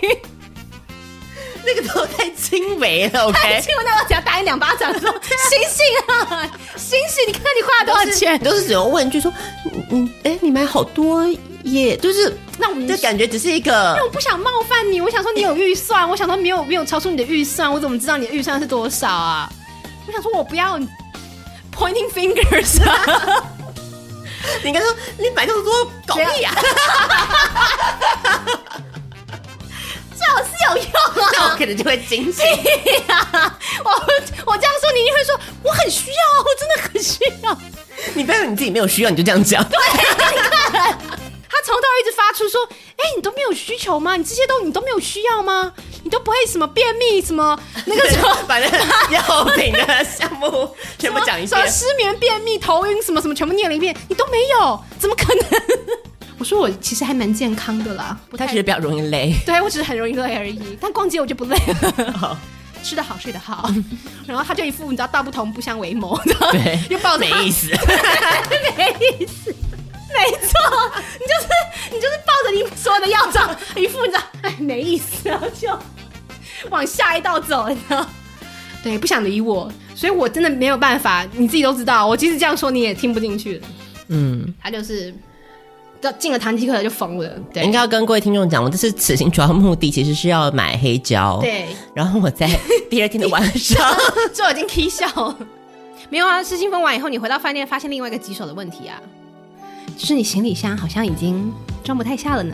[1.66, 3.40] 那个头太轻微了，OK？
[3.40, 5.10] 太轻微，那我只要打你两巴掌，说
[5.50, 7.26] 醒醒啊，醒醒！
[7.28, 8.38] 你看看你花了多少钱？
[8.40, 9.32] 都是只有问句说，
[9.74, 11.26] 嗯嗯，哎、欸，你买好多。
[11.64, 19.50] 耶、就是那我们的 感觉只是一个，因为我不想冒犯你，我想说你有预算，我想说没有没有超出你的预算，我怎么知道你的预算是多少啊？
[20.06, 20.78] 我想说我不要
[21.74, 23.44] pointing fingers 啊！
[24.62, 26.54] 你应该说你买这么多狗屁啊！
[30.16, 30.86] 最好是有用
[31.24, 32.42] 啊，那我可能就会惊喜
[33.08, 33.58] 啊！
[33.84, 33.92] 我
[34.46, 37.58] 我这样说你一定会说我很需要，我真的很需要。
[38.16, 40.98] 你不要你自己没有需要你就这样讲，对，你看
[41.50, 42.66] 他从头一直发出说，
[42.98, 44.18] 哎、欸，你都没有需求吗？
[44.18, 45.74] 你这些都你都没有需要吗？
[46.04, 48.70] 你都不会什么便秘什么 那个什么，反正
[49.10, 55.62] 药品的项目全部讲一遍，什么失眠、便秘、头晕什么什么全部念了一遍，你都没有，怎么可能？
[56.40, 61.58] 我说我其实还蛮健康的啦，他其实比较容易累，对我只是很容易累而已，但逛街我就不累。
[61.98, 62.38] 了。
[62.84, 63.72] 吃得好，睡得好，
[64.28, 66.20] 然后他就一副你知道道不同不相为谋，
[66.52, 67.68] 对，又抱着没意思，
[68.76, 69.56] 没意思，
[70.14, 75.70] 没错，你就是你就是抱着你所有的药妆，一副你知道哎没意思，然后就
[76.70, 78.06] 往下一道走，你知道，
[78.84, 83.62] 对，不想理我，所以我真的没有办法，你自己都知道，我即使这样说你也听不进去，
[84.08, 85.14] 嗯，他就是。
[86.20, 92.46] 进了唐吉诃德就疯了，对，应该要跟各位听众讲，我这次此行主要目的其实是要买黑胶，对， 然后我在
[92.90, 93.82] 第二天的晚上
[94.34, 95.38] 就已经 K 笑了，
[96.10, 99.00] 没有啊，失心疯完以后，你回到饭店发现另外一个棘手的问题啊，
[99.96, 101.50] 就是你行李箱好像已经
[101.86, 102.54] 装不太下了呢，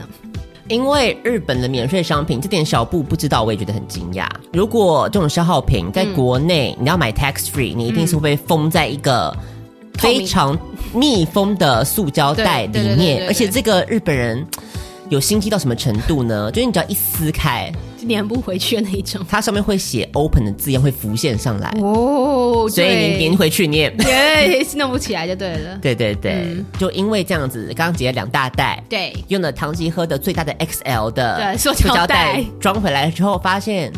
[0.69, 4.25] 因为日本的免税商品这点小布不知道，我也觉得很惊讶。
[4.53, 9.35] 如果这种消耗品在国内、嗯、你要买 tax free，你一定是会被封在一个。
[9.95, 10.57] 非常
[10.93, 14.47] 密封的塑胶袋里面，而且这个日本人
[15.09, 16.49] 有心机到什么程度呢？
[16.51, 17.69] 就是你只要一撕开，
[18.07, 25.77] 粘不回去的那一种，它上面会写 “open” 的字样会浮现上来哦，所以你粘回去你也 对弄不起来就对了。
[25.81, 33.91] 对对对，嗯、就因为这样子，刚刚结了两大袋，对，用了唐吉诃德最大的 XL 的塑胶袋装回来之后，发现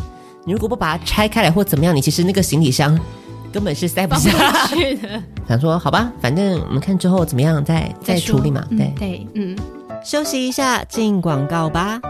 [0.44, 2.98] 你如果不把它拆开来或怎么样，你其实那个行李箱。
[3.52, 5.22] 根本是塞不下去的。
[5.46, 8.64] 想说好吧，反正我们看之后怎么样再再处理嘛。
[8.70, 9.56] 对、嗯、对，嗯，
[10.02, 12.00] 休息一下，进广告吧。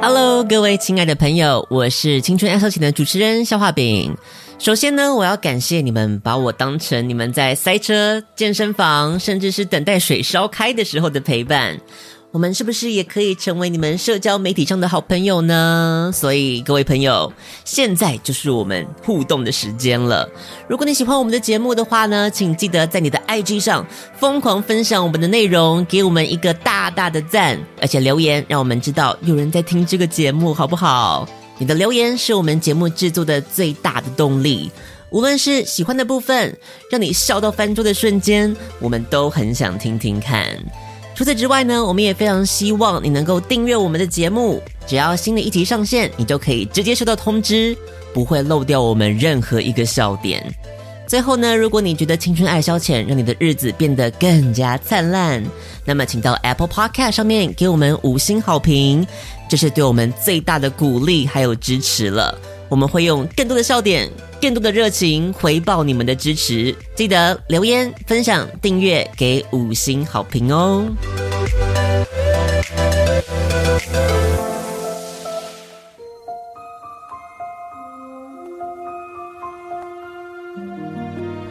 [0.00, 4.16] Hello，各位亲爱的朋友，我是青春爱消遣的主持人肖化饼。
[4.58, 11.78] 首先呢，我要感谢你们把我当成你们在塞车、健身房，甚至是等待水烧开的时候的陪伴。
[12.36, 16.10] 我们是不是也可以成为你们社交媒体上的好朋友呢？
[16.12, 17.32] 所以各位朋友，
[17.64, 20.28] 现在就是我们互动的时间了。
[20.68, 23.86] 如果你喜欢我们的节目的话呢，请记得在你的 IG 上
[24.18, 31.26] 疯狂分享我们的内容，给我们一个大大的赞，而且留言让我们知道有人在听这个节目，好不好？
[31.56, 34.70] 你的留言是我们节目制作的最大的动力。
[35.08, 36.54] 无论是喜欢的部分，
[36.90, 40.46] 让你笑到翻桌的瞬间，我们都很想听听看。
[41.16, 47.74] 除此之外呢，我们也非常希望你能够订阅我们的节目，只要新的一集上线，你就可以直接收到通知，
[48.12, 50.44] 不会漏掉我们任何一个笑点。
[51.06, 55.42] 最后呢，如果你觉得青春爱消遣让你的日子变得更加灿烂，
[55.86, 59.06] 那么请到 Apple Podcast 上面给我们五星好评，
[59.48, 62.38] 这是对我们最大的鼓励还有支持了。
[62.68, 66.74] 我们会用更多的笑点，更多的热情回报你们的支持。
[66.94, 70.84] 记得留言、分享、订阅，给五星好评哦！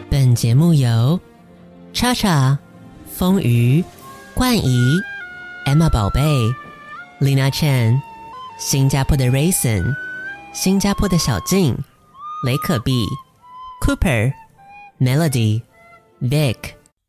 [0.10, 1.19] 本节目由
[1.93, 2.58] 叉叉、
[3.13, 3.84] 风鱼、
[4.34, 4.97] 冠仪、
[5.65, 6.21] Emma 宝贝、
[7.21, 7.99] Lina Chan、
[8.58, 10.05] 新加坡的 Raisin。
[10.56, 11.78] 新加坡的小静、
[12.46, 13.06] 雷可碧、
[13.86, 14.32] Cooper、
[15.02, 15.62] Melody、
[16.22, 16.56] Vic、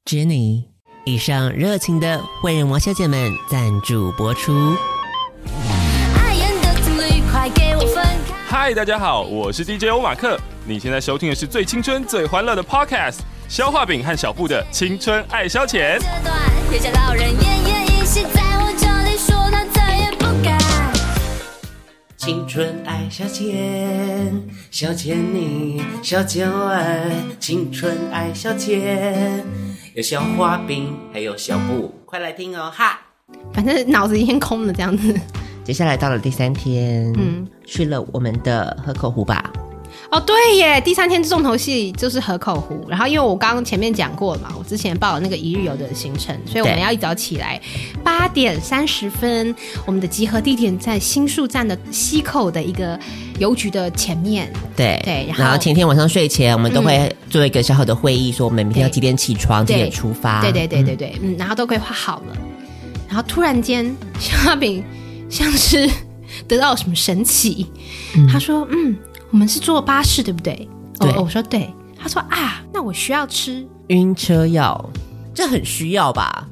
[0.04, 0.64] Jenny，
[1.04, 4.76] 以上热情的会员王小姐们赞助播出。
[8.48, 10.36] 嗨，大家好，我是 DJ 欧马克。
[10.64, 16.00] 你现在收听的是最青春、最欢乐的 Podcast，消化饼和小布的青春爱消遣。
[22.26, 23.54] 青春爱消遣，
[24.72, 26.76] 消遣你，消遣我。
[27.38, 29.44] 青春爱消遣，
[29.94, 32.98] 有小花饼，还有小布，快来听哦哈！
[33.52, 35.14] 反正脑子已经空了这样子。
[35.62, 39.52] 接下来到了第三天，嗯，去了我们的河口湖吧。
[40.10, 42.86] 哦，对耶，第三天重头戏就是河口湖。
[42.88, 47.60] 然后，因为我刚刚前面讲过了嘛，我之前报了那个一日游的行程，所以我们要一早起来，
[48.04, 52.98] 八点三十分，我们的集合地点在新宿站的西口的一个
[53.40, 54.48] 邮局的前面。
[54.76, 60.40] 对对，然后前天晚上睡前，我们都会做一个小小的会议，说我们明天要几点起床，几点出发。
[60.40, 62.36] 对对对对对，嗯，然后都规划好了。
[63.08, 63.84] 然后突然间，
[64.20, 64.84] 肖化饼
[65.28, 65.90] 像是
[66.46, 67.66] 得到了什么神奇，
[68.30, 68.96] 他说：“嗯。”
[69.30, 70.68] 我们是坐巴士，对不对？
[70.98, 71.72] 对，哦、我说对。
[71.98, 74.90] 他说啊，那我需要吃晕车药，
[75.34, 76.46] 这很需要吧？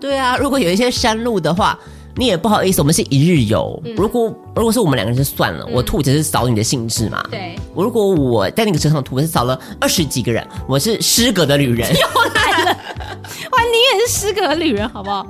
[0.00, 1.78] 对啊，如果有一些山路的话，
[2.18, 3.80] 你也不好意思，我们是一日游。
[3.84, 7.24] 嗯、如果如果是我们两个人就算了，嗯、我吐只是扫你的兴致嘛。
[7.30, 11.88] 对，如果我在那个车上吐，我是扫了二十几个人，我是失格的旅人。
[11.94, 12.72] 又来了，
[13.52, 15.24] 哇，你也是失格的旅人，好不好？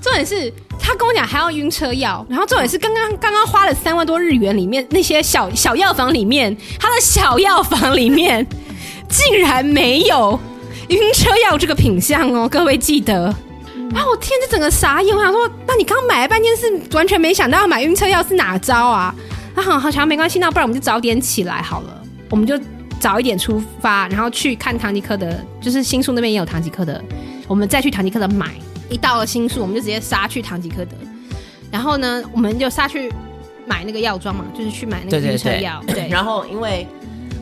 [0.00, 8.44] 重点是他跟我讲还要晕车药，然后重点是刚刚刚刚花了三万多日元里面那些小小药房里面，他的小药房里面
[9.08, 10.40] 竟然没有
[10.88, 13.32] 晕车药这个品相哦，各位记得。
[13.94, 19.14] 然后我天，这整个傻眼，我想说，那你刚刚买了半天是完全没想到要买晕车药是哪招啊？
[19.54, 22.58] 那好好想没关系，那不然我们就早点起来好了，我们就
[22.98, 27.00] 早一点出发，然后去看唐吉诃德，就是新宿那边也有唐吉诃德，
[27.46, 28.54] 我们再去唐吉诃德买。
[28.88, 30.96] 一到了新宿，我们就直接杀去唐吉诃德，
[31.70, 33.10] 然后呢，我们就杀去
[33.66, 35.82] 买那个药妆嘛，就是去买那个晕车药。
[35.88, 36.86] 对，然后因为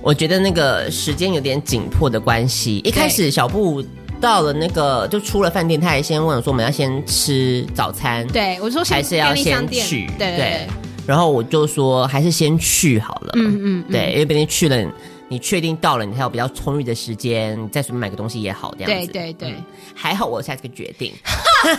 [0.01, 3.83] 我觉得那个时间有点紧迫的关系，一开始小布
[4.21, 10.67] 到了那个就出了饭店，他还先问我说我们要先吃早餐，对我说还是要先去，对，对，对，
[11.07, 14.93] 然后我就说还是先去好了，嗯嗯，嗯，对，因为毕竟去了。
[15.33, 19.13] 你确定到了，你还有比较充裕的时间，你再随便买个东西也好，这样子。
[19.13, 21.71] 对对对，嗯、还好我下这个决定， 还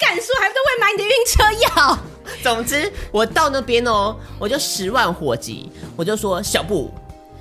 [0.00, 1.98] 敢说，还不都会买你的晕车药？
[2.42, 6.92] 总之，我到那边哦，我就十万火急，我就说小布，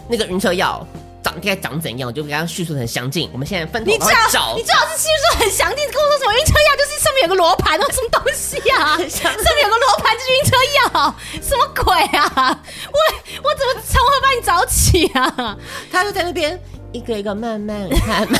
[0.07, 0.85] 那个晕车药。
[1.23, 2.07] 长应该长怎样？
[2.07, 3.29] 我就跟他叙述很详尽。
[3.31, 3.91] 我们现在分头
[4.29, 8.97] 找，你最好是叙述很详尽，跟我说什么晕车药就是上面有个罗盘，那什么东西啊？
[9.07, 10.57] 上面有个罗盘就是晕车
[10.99, 12.61] 药，什么鬼啊？
[12.91, 12.99] 我
[13.43, 15.57] 我怎么从何帮你找起啊？
[15.91, 18.27] 他就在那边一个一个慢慢看，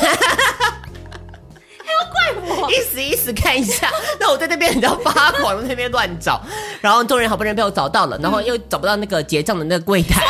[1.86, 3.90] 还要怪我，意思意思看一下。
[4.20, 6.40] 那我在那边你知道发狂，在那边乱找，
[6.80, 10.22] 然后众人好不容易被我找到了，然后又找不到那个结账的那个柜台。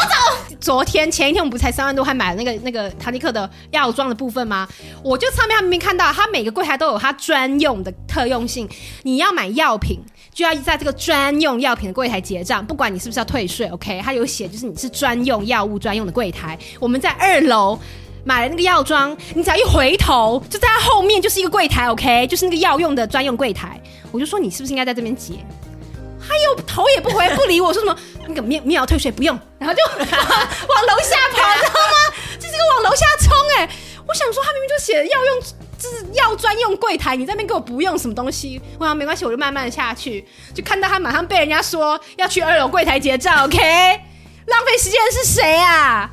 [0.64, 4.66] 昨天前一天我们不才三万多还买了那个那个唐吉诃德药妆的部分吗？
[5.02, 8.66] 我就上面他明明看到，他每个柜台都有他专用的特用性，
[9.02, 10.00] 你要买药品
[10.32, 14.00] 就要在这个专用药品的柜台结账，不管你是不是要退税，OK？
[14.02, 17.78] 他有写就是你是专用药物专用的柜台，我们在二楼。
[18.26, 23.78] 买了那个药妆，你只要一回头，就在他后面就是一个柜台，OK，就是那个药用的专用柜台。
[24.10, 25.34] 我就说你是不是应该在这边结？
[26.26, 27.96] 他又头也不回，不理我，说什么
[28.28, 32.14] 那个免免药退税不用，然后就 往楼下跑，知道吗？
[32.38, 33.68] 就是个往楼下冲哎！
[34.06, 35.40] 我想说他明明就写要用，
[35.78, 38.60] 就是要专用柜台，你在那边给我不用什么东西？
[38.78, 43.58] 我想没关系，我就慢慢的下去，就看到他马上被人家说要去二楼柜台结账，OK，
[44.46, 46.10] 浪费时间的是谁啊？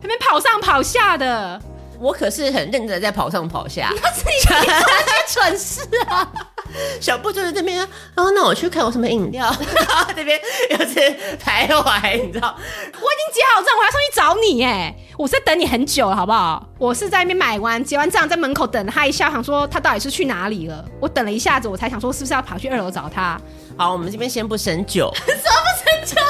[0.00, 1.60] 还没跑上跑下的，
[1.98, 3.92] 我可是很认真的在跑上跑下。
[4.02, 6.32] 那是你做那些蠢事啊！
[7.00, 9.54] 小布就在这边，然哦，那我去看我什么饮料。
[10.14, 10.38] 这边
[10.70, 11.10] 有些
[11.42, 12.54] 徘徊，你知道？
[12.56, 14.94] 我已经结好账，我还要上去找你哎！
[15.16, 16.64] 我是在等你很久了，好不好？
[16.78, 20.84] 我是在那边买完结完账，在门口等他一下，想说他到底是去哪里了。
[21.00, 23.40] 我等了一下子，我才想说是不是要跑去二楼找他。
[23.76, 26.22] 好，我们这边先不深究， 什么不深究？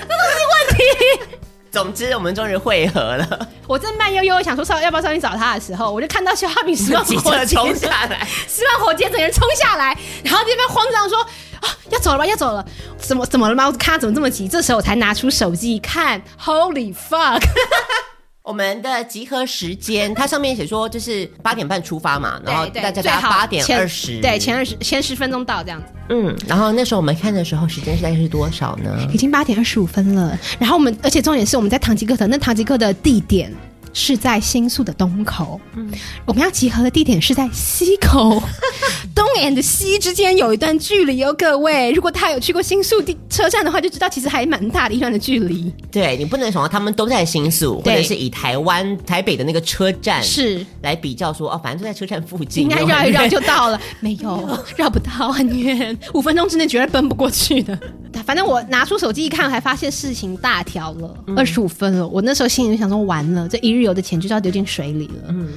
[0.00, 1.36] 这都是问题。
[1.76, 3.48] 总之，我们终于会合了。
[3.66, 11.20] 我正慢悠悠想说上要不要上去找他的时候，我就看到肖哈比十万火箭冲下来， 十万火箭整个人冲下来，然后这边慌张说
[11.60, 12.64] 啊要走了吧，要走了，
[12.96, 13.66] 怎么怎么了吗？
[13.66, 14.48] 我看他怎么这么急？
[14.48, 17.42] 这时候我才拿出手机一看，Holy fuck！
[18.46, 25.88] 我们的集合时间，它上面写说就是八点半出发嘛，然后大家在八点二十，对，前二十前十分钟到这样子。
[26.10, 28.96] 嗯，然后那时候我们看的时候，时间是大概是多少呢？
[29.12, 30.38] 已经八点二十五分了。
[30.60, 33.52] 然后我们，而且重点是我们在唐吉诃德，那唐吉诃德的地点。
[33.98, 35.90] 是在新宿的东口，嗯，
[36.26, 38.42] 我们要集合的地点是在西口，
[39.16, 45.72] 东 and 西之间有一段距离哦，各位，如果他有去过新宿地车站的话，就知道其实还蛮大的一段的距离。
[45.90, 53.80] 对，你不能想到他们都在新宿，或者是以台湾台北的那个车站是来比较说哦，反正就在车站附近，应该绕一绕就到了。
[54.00, 54.46] 没有，
[54.76, 57.78] 绕不到，很远，五分钟之内绝对奔不过去的。
[58.26, 62.06] 反正我拿出手机一看，还发现事情大条了，二十五分了。
[62.06, 65.14] 我那时候心里就想说，完了，这一日游的钱就要丢进水里了。
[65.28, 65.48] 嗯，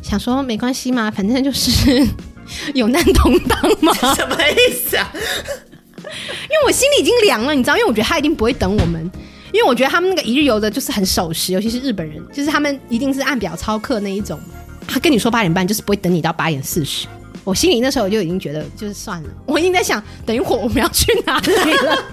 [0.00, 2.06] 想说没关系嘛，反正就是
[2.74, 3.92] 有难同当吗。
[4.14, 5.12] 什么意思啊？
[5.14, 9.10] 因为我心里已经凉了，你知道，因为我觉得他一定不会等我们，
[9.52, 14.40] 因为我觉得他们那个一日游的就是很守时，尤其是日本人，就是他们一定是按表操课那一种。
[14.88, 17.06] 他跟你说八点半，就是不会等你到八点四十。
[17.44, 19.28] 我心里那时候我就已经觉得，就是算了。
[19.46, 22.04] 我已经在想，等一会儿我们要去哪里了？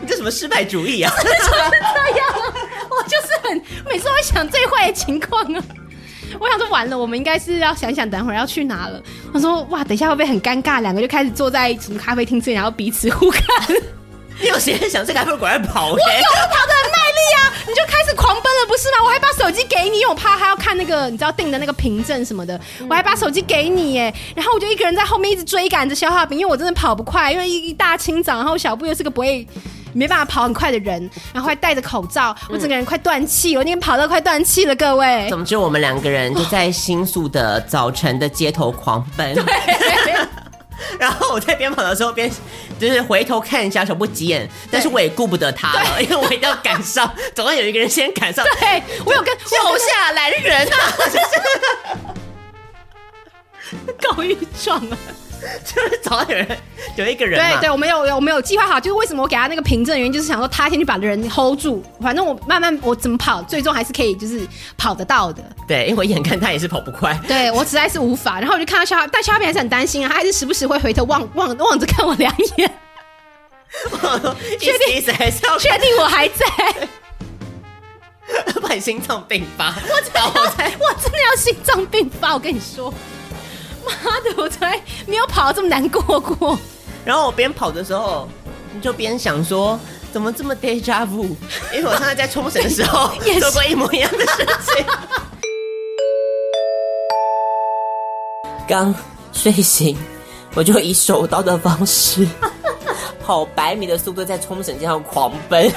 [0.00, 1.12] 你 这什么失败主义啊？
[1.22, 2.28] 就是这样，
[2.90, 5.62] 我就是很每次会想最坏的情况啊。
[6.40, 9.00] 我想说完了，我们应该是要想想等会儿要去哪了。
[9.32, 10.80] 我说哇，等一下会不会很尴尬？
[10.80, 13.42] 两个就开始坐在什么咖啡厅这里，然后彼此互看。
[14.40, 15.86] 你有时间想这个还不如赶快跑？
[15.86, 17.52] 我有，我跑的很卖力啊！
[17.66, 19.04] 你就开始狂奔了，不是吗？
[19.04, 24.14] 我还把手机给你，因为我怕他要看那个，你知道订的那个凭证什么的，我还把手机给你耶。
[24.36, 29.44] 然后我就一个人在后面一直追赶着消化饼，因为我真的跑不快，因为一一大清早，然后小布又是个不会
[29.92, 35.26] 没办法跑很快的人， 然后还戴着口罩，我整个人快断气，我那天跑到快断气了，各位。
[35.28, 39.34] 总之，我们两个人就在新宿的早晨的街头狂奔。
[39.44, 39.44] 对。
[40.96, 42.30] 然后我在边跑的时候边
[42.78, 48.44] 就是回头看一下小不急眼，但是我也顾不得他了，因为我一定要赶上，总要有一个人先赶上。
[48.60, 50.76] 对，我有跟手下拦人啊，
[54.00, 54.96] 告一状啊。
[55.64, 56.46] 就是早有人
[56.96, 65.42] 有一个人，对对，我没有我没有计划好，就是为什么我给他那个凭证的原因，就是想说他先去把人 hold 住，反正我慢慢我怎么跑，最终还是可以就是跑得到的。
[65.66, 68.40] 对，因为我眼看他也是跑不快，对我实在是无法。
[68.40, 72.70] 然后我就看到肖，但肖平还是很担心啊，他还是时不时会回头望望望着看我两眼，
[74.58, 76.44] 确定还是要确定我还在，
[78.60, 82.92] 不然心脏病发，我真的要我真的要心脏病发，我跟你说。
[83.88, 86.58] 妈的，我从来没有跑这么难过过。
[87.04, 88.28] 然后我边跑的时候，
[88.72, 89.78] 你就边想说，
[90.12, 91.34] 怎么这么 deja vu？
[91.72, 93.08] 因为我上次在冲绳的时候
[93.40, 94.84] 做过一模一样的事情。
[98.68, 98.94] 刚
[99.32, 99.96] 睡醒，
[100.54, 102.28] 我就以手刀的方式
[103.24, 105.72] 跑百米的速度在冲绳街上狂奔。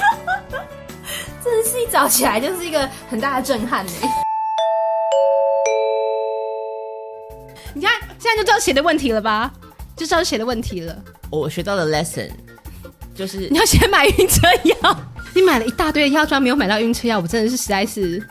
[1.42, 4.22] 真的是一早起来就是一个很大的震撼哎。
[8.34, 9.52] 看，就知道谁的问题了吧？
[9.96, 10.96] 就知道是谁的问题了。
[11.30, 12.30] 我学到了 lesson
[13.14, 14.98] 就是你要先买晕车药。
[15.34, 18.22] 你买了一大堆的药妆，没有买到晕车药，我真的是实在是，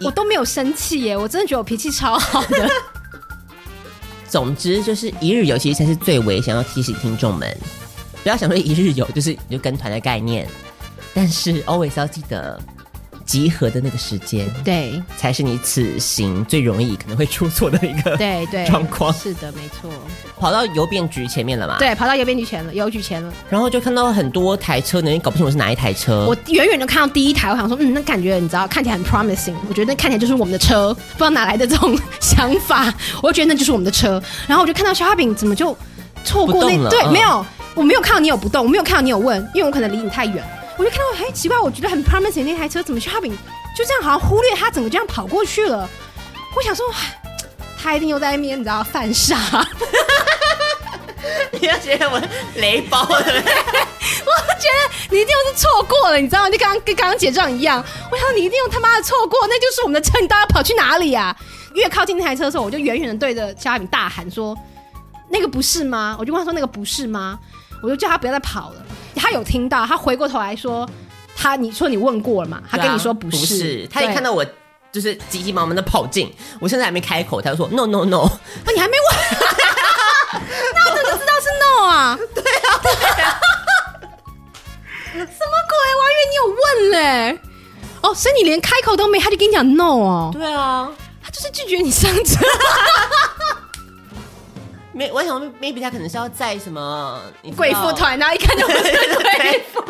[0.00, 2.68] 我都没有生气耶，我真的觉得我脾气超好的。
[4.28, 7.56] 总之就是一日游其实才是最为想要提醒听众们，
[8.24, 10.48] 不要想说一日游就是你就跟团的概念，
[11.14, 12.60] 但是 always 要记得
[13.24, 19.12] 集合的那个时间，对，才是你此行最容易可能会出错的一个对对状况。
[19.12, 19.90] 是的，没错。
[20.38, 21.78] 跑到邮便局前面了嘛？
[21.78, 23.32] 对，跑到邮便局前了，邮局前了。
[23.48, 26.26] 然后就看到很多台车呢，你搞不清楚是哪一台车。
[26.26, 29.54] 我远远就看到第一台，我想说，嗯，那感觉你知道，看起来很 promising。
[29.68, 34.22] 我觉得那看起来就是我们的车，不知道哪来的这种想法，我就觉得那就是我们的车。
[34.46, 35.76] 然后我就看到小花饼怎么就
[36.24, 40.44] 错过那对、嗯，没有，我没有看到你有不动，我没有看到你有问，因为我可能离你太远。
[40.76, 43.36] 我就看到，哎，奇怪，我觉得很 promising 那台车，怎么消化饼
[43.76, 45.88] 就这样好像忽略他，怎么这样跑过去了？
[46.56, 46.84] 我想说，
[47.80, 49.36] 他一定又在那边，你知道犯傻。
[51.52, 52.20] 你要觉得我
[52.56, 56.50] 雷包了， 我觉得你一定又是错过了，你知道吗？
[56.50, 61.36] 就刚刚跟刚刚结账一样，我想你一定又他妈的错过，那就是我们的车，你到底要跑去哪里呀、啊？
[61.74, 64.56] 越靠近那台车的时候，我就远远的对着肖亚炳大喊说
[65.30, 67.38] ：“那个不是吗？”我就问他说：“那个不是吗？”
[67.84, 68.76] 我就叫他不要再跑了。
[69.14, 70.88] 他有听到，他回过头来说
[71.36, 73.88] ：“他你说你问过了嘛？”他跟你说不是，不是。
[73.92, 74.44] 他一看到我
[74.90, 78.26] 就是急急忙忙的跑进，我现在还没开口，他就说：“No No No！”
[78.64, 79.06] 那你还没问。
[80.74, 82.18] 那我怎么知道是 no 啊？
[82.34, 83.40] 对啊，对啊，
[85.12, 85.76] 什么鬼？
[85.94, 87.38] 我还以为你有问嘞。
[88.02, 90.30] 哦，所以你连开口都没，他就跟你讲 no 哦。
[90.32, 90.90] 对啊，
[91.22, 92.40] 他就是拒绝你上车。
[94.94, 97.20] 没，我想 maybe 他可能是要在什么
[97.56, 99.80] 贵妇团，然后一看就不是贵妇。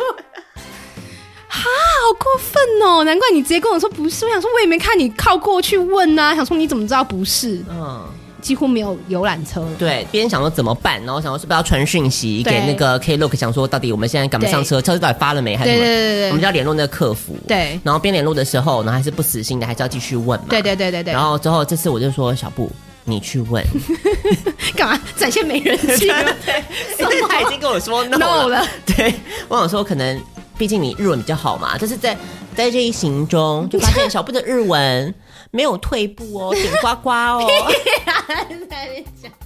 [1.46, 3.04] 哈，好过分哦！
[3.04, 4.24] 难怪你直接跟我说不是。
[4.24, 6.34] 我想说，我也没看你靠过去问啊。
[6.34, 7.62] 想说你怎么知道不是？
[7.70, 8.04] 嗯。
[8.42, 15.82] 几乎没有游览车，对，边想说怎么办，然后想说是不是要传讯息给那个 Klook，想说到底我们现在赶不上车，车子到底发了没，还是什么？
[15.82, 22.70] 对对对对，我们就要联络那个客服，对，然后边联络的时候，然后还是不死心的，还是要继续问嘛，对对对对对，然后之后这次我就说小布，
[23.04, 23.64] 你去问，
[24.76, 26.06] 干嘛展现没人气？
[26.06, 29.14] 因为 他已经跟我说 no 了，no 了对，
[29.48, 30.20] 我想说可能
[30.58, 32.16] 毕竟你日文比较好嘛，但是在
[32.56, 35.14] 在这一行中就发现小布的日文。
[35.50, 37.46] 没有退步哦，顶呱呱哦。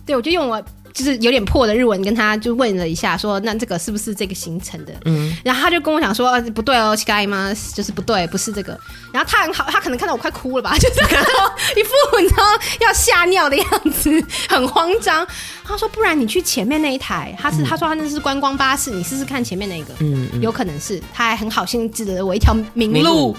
[0.06, 0.64] 对，我就用我
[0.98, 4.92] 就是有点破的日文跟他就问了一下，说那这个是不是这个行程的？
[5.04, 7.54] 嗯，然后他就跟我讲说，啊，不对哦，乞丐吗？
[7.72, 8.76] 就是不对，不是这个。
[9.12, 11.28] 然后他很好，他可能看到我快哭了吧， 就是看到
[11.76, 12.42] 一副你知道
[12.80, 14.10] 要吓尿的样子，
[14.48, 15.24] 很慌张。
[15.64, 21.00] 他说，不然你去前面那一台，他是、嗯、他说他那是观光巴士，你试试看前面那个，嗯，嗯，有可能是。
[21.14, 23.36] 他还很好心指了我一条明路。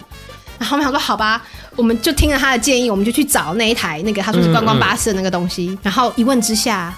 [0.58, 1.42] 然后我们想说好吧，
[1.78, 5.68] 我们就听了他的建议，我们就去找那一台那个他说是观光巴士的那个东西。
[5.68, 6.94] 嗯嗯，然后一问之下，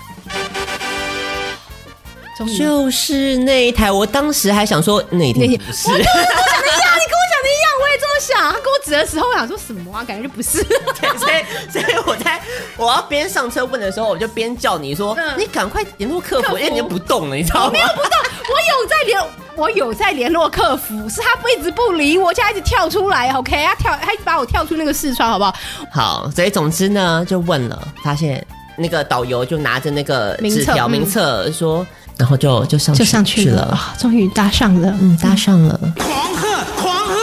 [2.58, 3.92] 就是那一台。
[3.92, 5.90] 我当时还想说那一台不是。
[5.90, 8.52] 我跟我想的一样， 你跟我想的一样，我也这么想。
[8.52, 10.04] 他跟我指的时候，我想说什么啊？
[10.04, 10.64] 感觉就不是。
[10.64, 12.42] 对，所以所以我在
[12.78, 17.68] 我要边上车问的时候，我就边叫你说，嗯、你赶快联络客服，客服，因为你就不动了，你知道吗？
[17.68, 18.12] 我没有不动，
[18.50, 19.22] 我有在联。
[19.58, 23.64] 我有在联络客服，是他不一直不理我，就一直跳出来，OK？
[23.64, 25.54] 他跳，他一直把我跳出那个视窗，好不好？
[25.92, 28.44] 好，所以总之呢，就问了，发现
[28.82, 31.86] 那个导游就拿着那个纸条名册、嗯、说，
[32.18, 36.48] 然后就就上去就上去了，哦、终于搭上了，嗯，搭上了，狂喝
[36.82, 37.16] 狂贺、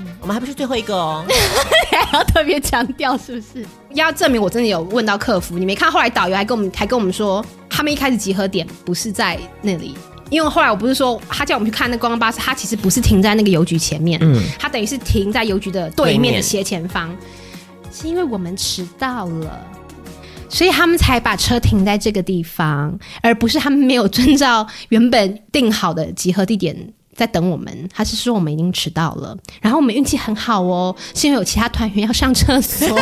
[0.00, 1.24] 嗯，我们还不是最后一个哦，
[1.90, 3.66] 还要特别强调是不是？
[3.94, 9.96] 要证明我真的有问到客服，你没看后来导游还跟我们还跟我们说，他们一开始集合点不是在那里。
[10.30, 17.14] 因为后来我不是说他叫我们去看那观光巴士，他其实不是停在那个邮局前面，嗯，他等于是停在邮局的对面的斜前方，
[17.92, 19.64] 是因为我们迟到了，
[20.54, 26.76] 所以他们才把车停在这个地方，而不是他们没有遵照原本定好的集合地点
[27.12, 27.88] 在等我们。
[27.92, 32.96] 他是说我们已经迟到了，然后我们运气很好哦，是因为有其他团员要上厕所，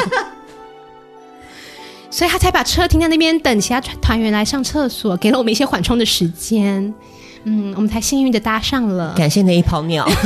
[2.11, 6.95] 所以他才把车停在那边等其他团员来上厕所，给了我们一些缓冲的时间。
[7.45, 9.13] 嗯，我们才幸运的搭上了。
[9.15, 10.09] 感谢那一泡尿。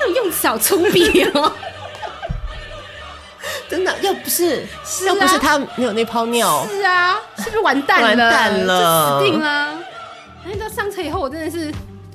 [0.00, 1.52] 那种用小粗笔哦，
[3.68, 8.06] 真的，要不是，是啊，要不是他没有那泡尿，是啊，是不是完蛋了？
[8.08, 9.78] 完蛋了，死定了。
[10.44, 11.72] 那到上车以后，我真的是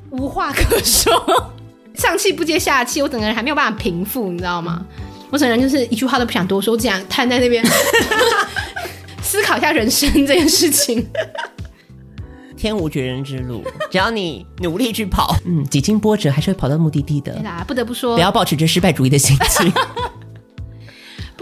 [0.10, 1.52] 无话可说，
[1.96, 4.84] 上气不接下气，我整个人还没有办法平复，你知道吗？
[5.30, 7.64] 我整个人就是一句话都不想多说，这样瘫在那边
[9.22, 11.08] 思考一下人生这件事情。
[12.56, 17.34] 天无绝人之路，只要你努力去跑，嗯，几经波折还是会跑到目的地的。
[17.34, 19.74] 对啦，不得不说，不要抱持着失败主义的心情。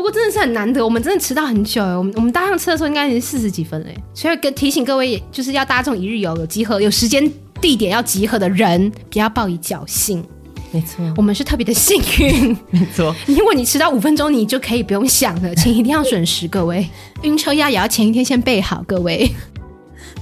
[0.01, 1.95] 不过真的是很难得，我们真的迟到很久哎。
[1.95, 7.31] 我们我们搭上车的时候应该已经四十几分哎，所以跟提醒各位，就是要搭这种一日游有集合、有时间
[7.61, 10.25] 地点要集合的人，不要抱以侥幸。
[10.71, 12.57] 没错，我们是特别的幸运。
[12.71, 16.89] 没错，如果你迟到五分钟，你就可以不用想了，请一定要准时，各位。
[17.21, 19.31] 晕车药也要前一天先备好，各位。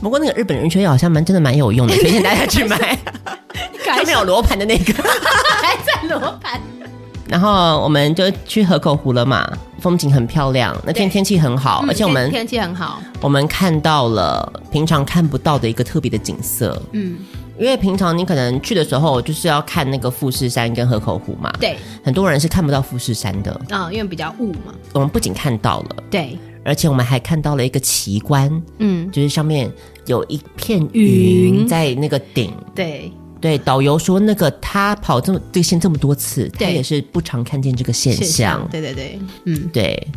[0.02, 3.00] 不过那个日本晕车药好像蛮真的蛮有用的，推荐大家去买。
[3.86, 4.92] 上面有罗盘的那个，
[5.64, 6.60] 还在罗盘。
[7.30, 9.48] 然后我们就去河口湖了嘛，
[9.80, 16.82] 风景很漂亮，那天天气很好，而且我们天气很好，我们看到了平常看不到的一个特别的景色。
[16.92, 17.18] 嗯，
[17.58, 24.74] 因为平常你可能去的时候就是要看那个富士山跟河口湖嘛，对，很多人是看不到富士山的啊，因为比较雾嘛。
[24.94, 26.38] 我们不仅看到了，对。
[26.66, 29.72] 而且我们还看到了一个奇观，嗯，就是上面
[30.06, 33.58] 有一片云在那个顶，对对。
[33.58, 38.68] 导游说，那个他跑这么这个线这么多次，他也是不常看见这个现象。
[38.72, 40.08] 对对对，嗯，对。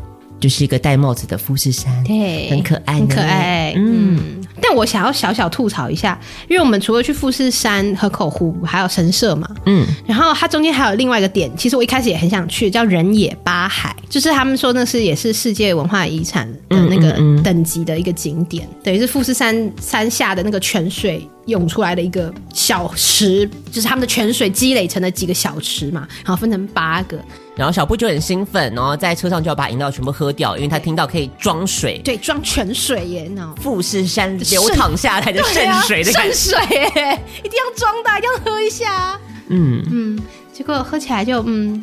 [0.41, 3.73] 就是一个戴帽子的富士山，对，很可爱，很可爱。
[3.77, 17.13] 嗯，但我想要小小吐槽一下，因为我们除了去富士山、河口湖，还有神社嘛，嗯，然后它中间还有另外一个点，其实我一开始也很想去，叫人野八海，就是他们说那是也是世界文化遗产的那个
[17.45, 27.19] 等级的一个景点，等于是富士山山下的那个泉水涌出来的一个小池，就是他们的泉水积累成了几个小池嘛，然后分成八个。
[27.55, 39.21] 然后小布就很兴奋，然后在车上就要把饮料全部喝掉，因为他听到可以装水，对，装泉水耶，那富士山流淌下来的圣水的圣 水耶，一定要装的，一定要喝一下。
[39.49, 39.85] 嗯。
[39.91, 40.19] 嗯，
[40.51, 41.83] 结果喝起来就嗯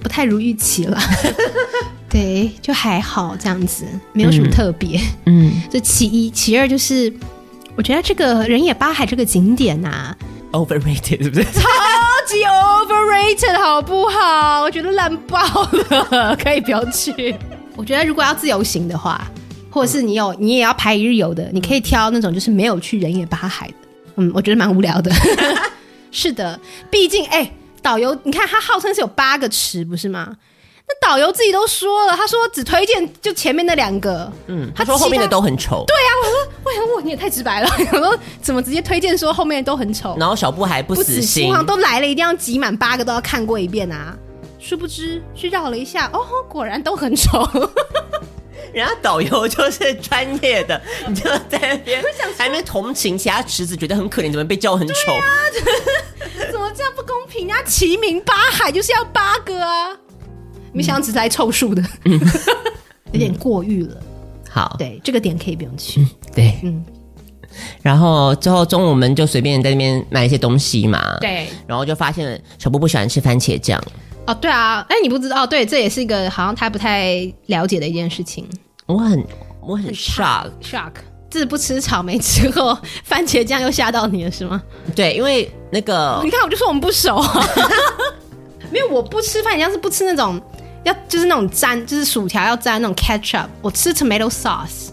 [0.00, 0.98] 不太如预期了，
[2.08, 3.84] 对，就还好这样子，
[4.14, 4.98] 没有什么特别。
[5.26, 7.12] 嗯， 这其一，其二就是
[7.76, 10.16] 我觉得这个人野八海这个景点啊。
[10.52, 11.44] Overrated 是不是？
[11.52, 11.60] 超
[12.26, 14.62] 级 overrated 好不好？
[14.62, 15.38] 我觉得烂爆
[15.90, 17.34] 了，可以不要去。
[17.76, 19.30] 我觉得如果要自由行的话，
[19.70, 23.74] 或者是你有你也要排一日游的，你可以挑那种就是没有去人野八海的。
[24.16, 25.12] 嗯，我觉得蛮无聊的。
[26.10, 26.58] 是的，
[26.90, 27.52] 毕竟哎，
[27.82, 30.34] 导游你看他号称是有八个池，不是吗？
[30.88, 35.84] 那导游自己都说了，他说只推荐就前面那两个，嗯，他说后面的都很丑。
[35.86, 37.68] 对啊，我说，为什么我你也太直白了？
[37.92, 40.16] 我说怎么直接推荐说后面都很丑？
[40.18, 44.16] 然后小布还不死心，好像都来了，一定要挤满八个都要看过一遍啊！
[44.60, 47.44] 殊不知去绕了一下，哦，果然都很丑。
[48.72, 52.04] 人家导游就是专业的，你就在那边
[52.36, 55.12] 还没同情其他池子，觉得很可怜，怎么被叫很丑？
[55.14, 55.24] 啊、
[56.52, 57.48] 怎么这样不公平？
[57.48, 59.96] 人家齐名八海就是要八个啊！
[60.76, 62.20] 没想到只是来凑数的，嗯、
[63.12, 63.96] 有点过誉了。
[64.50, 66.00] 好，对，这个点可以不用去。
[66.00, 66.84] 嗯、对，嗯。
[67.80, 71.16] 然后之后中午我们就随便在那边买一些东西嘛。
[71.20, 71.46] 对。
[71.66, 73.82] 然后就发现小布不喜欢吃番茄酱。
[74.26, 75.44] 哦，对啊，哎，你不知道？
[75.44, 78.46] 哦，对，这也是一个好像他不太了解的一件事情。
[78.84, 79.24] 我很
[79.62, 80.92] 我很 shock shock，
[81.30, 84.62] 这是不吃草莓之后，番茄酱又吓到你了是吗？
[84.94, 87.22] 对，因为那个你看，我就说我们不熟。
[88.70, 90.40] 没有，我不吃番茄酱是不吃那种。
[90.86, 93.46] 要就是那种沾，就是薯条要沾那种 ketchup。
[93.60, 94.90] 我吃 tomato sauce，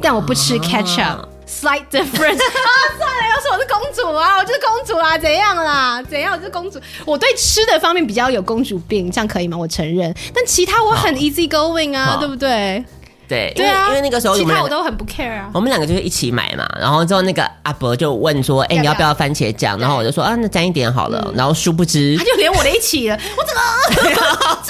[0.00, 1.00] 但我不吃 ketchup。
[1.00, 2.68] 啊、Slight difference 啊！
[2.98, 6.02] 算了，要说我是公主啊，我就是公主啊，怎样啦？
[6.02, 6.32] 怎样？
[6.34, 6.78] 我就是公主。
[7.06, 9.56] 我对吃的方面比较有公主病，这样可以吗？
[9.56, 10.14] 我承认。
[10.34, 12.84] 但其他我很 easy going 啊，对不对？
[13.28, 15.48] 对，因为因为那个时候其他我都很不 care 啊。
[15.54, 23.60] 我们两个就是一起买嘛，然后之后那个阿伯就问说：“哎，你要不要番茄酱？”然后我就说：“啊，那沾一点好了。”然后殊不知他就连我的一起了，我怎么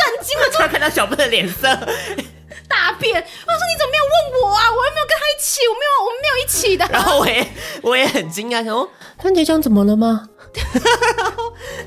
[0.82, 1.68] 到小布的脸色
[2.68, 4.64] 大变，我说：“你怎么没有问我啊？
[4.70, 6.86] 我又没有跟他一起，我没有，我们没有一起的。
[6.90, 7.46] ”然后我也
[7.82, 8.88] 我也很惊讶，想说：
[9.22, 10.28] “番茄酱怎么了吗？”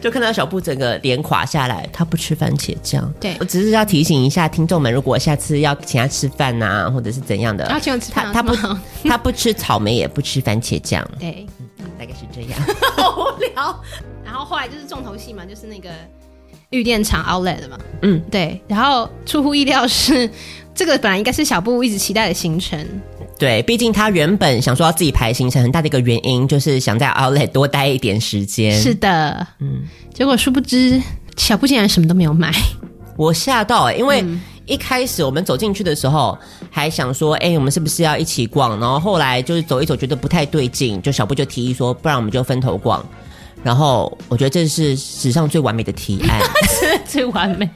[0.02, 3.12] 就看到小布整个脸垮下来，他不吃番茄酱。
[3.20, 8.56] 对，我只是要提醒一下听众们，如果下次要请他吃饭呐，或者是怎样的，他他他不
[9.08, 11.08] 他不吃草莓，也不吃番茄酱。
[11.20, 11.46] 对，
[11.98, 12.60] 大概是这样。
[12.96, 13.84] 好无聊。
[14.24, 15.90] 然后后来就是重头戏嘛，就是那个
[16.70, 17.78] 玉电厂 Outlet 的嘛。
[18.02, 18.62] 嗯，对。
[18.68, 20.30] 然后出乎意料是，
[20.74, 22.86] 这个本来应该是小布一直期待的行程。
[23.38, 28.80] 对，毕竟他原本想说要自己排行程，很大的一个原因就是想在 Outlet 多待一点时间。
[28.80, 31.02] 是的，嗯，结果殊不知
[31.36, 32.50] 小布竟然什么都没有买，
[33.18, 34.24] 我吓到哎、欸，因为
[34.66, 36.38] 一开始我们走进去的时候
[36.72, 38.80] 还想说，哎、欸，我们是不是要一起逛？
[38.80, 43.06] 然后后来就是走一走，觉得不太对劲，就小布就提议说，不然我们就分头逛。
[43.66, 46.40] 然后我觉得这是史上最完美的提案，
[47.04, 47.68] 最完美。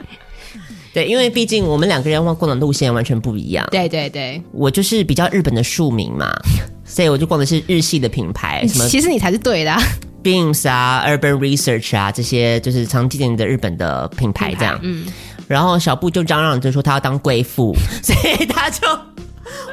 [0.93, 3.67] 对，因为毕竟我们两个人逛逛的路线完全不一样。
[3.71, 6.31] 对对对，我就是比较日本的庶民嘛，
[6.85, 8.67] 所以我就逛的是日系的品牌。
[8.67, 8.87] 什么？
[8.87, 9.81] 其实你才是对的啊
[10.23, 14.79] ，Beams 啊，Urban Research 啊，这些就是常见的日本的品牌这样。
[14.83, 15.07] 嗯。
[15.47, 18.87] 然后小布就嚷嚷着说他要当贵妇， 所以他就。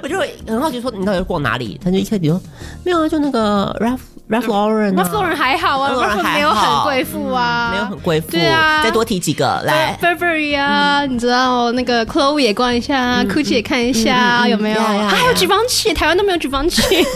[0.02, 1.78] 我就很好奇，说你到底逛哪里？
[1.84, 2.40] 他就一开始说
[2.82, 8.32] 没有啊，就那个 Ralph Ralph Lauren，Ralph Lauren 还好啊，Ralph Lauren 没有很贵妇啊，没有很贵妇。
[8.32, 14.80] 对啊，再多提几个来，Burberry 啊，你知道那个 Chloe 也逛一下，Gucci 也看一下，有没有？
[14.80, 17.06] 还有 Givenchy，台湾都没有 Givenchy。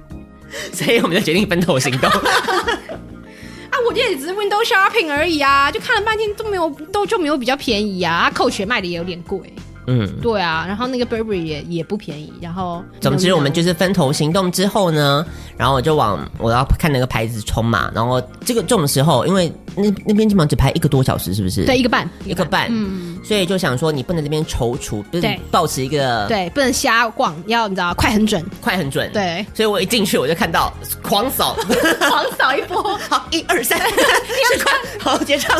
[0.74, 2.10] 所以我们就决定分头行动。
[3.70, 8.28] 啊，我这也只是 window shopping 而已啊，就看了半天都没有，都就没有比较便宜啊。
[8.28, 9.40] 啊，Coach 卖的也有点贵。
[9.86, 15.24] 嗯，对啊，然后那个 Burberry 也也不便宜，然后总之我们就是分头行动之后呢，
[15.56, 21.64] 然后我就往我要看那个牌子冲嘛，然后这个这种时候，因为那那边基本上只排一个多小时，是不是？
[21.64, 30.72] 对，一个半，一个半，嗯，所以就想说你不能这边踌躇，对，保持一个对，不能瞎逛，要你知道，快很准，快很准，对，所以我一进去我就看到
[31.02, 31.56] 狂扫，
[32.08, 35.50] 狂扫一波， 好，一二三， 十块，好结账。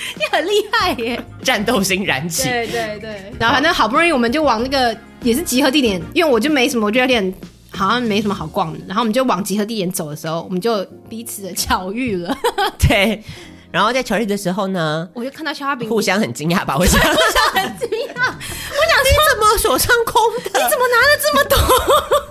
[0.16, 1.22] 你很厉害耶！
[1.42, 2.48] 战斗心燃起。
[2.48, 3.32] 对对对。
[3.38, 7.34] 然后反正好不容易我们就往那个也是集合地点，因为我就没什么，我觉得有点
[7.70, 8.78] 好像没什么好逛的。
[8.86, 12.36] 然后我们就往集合地点走的时候，我们就彼此的巧遇了。
[12.78, 13.22] 对。
[13.72, 16.76] 然后在巧遇的时候呢，我就看到肖化饼互相很惊讶吧？
[16.76, 18.14] 我想，互相很惊讶。
[18.16, 20.58] 我想说，你怎么手上空的？
[20.58, 21.56] 你怎么拿了这么多？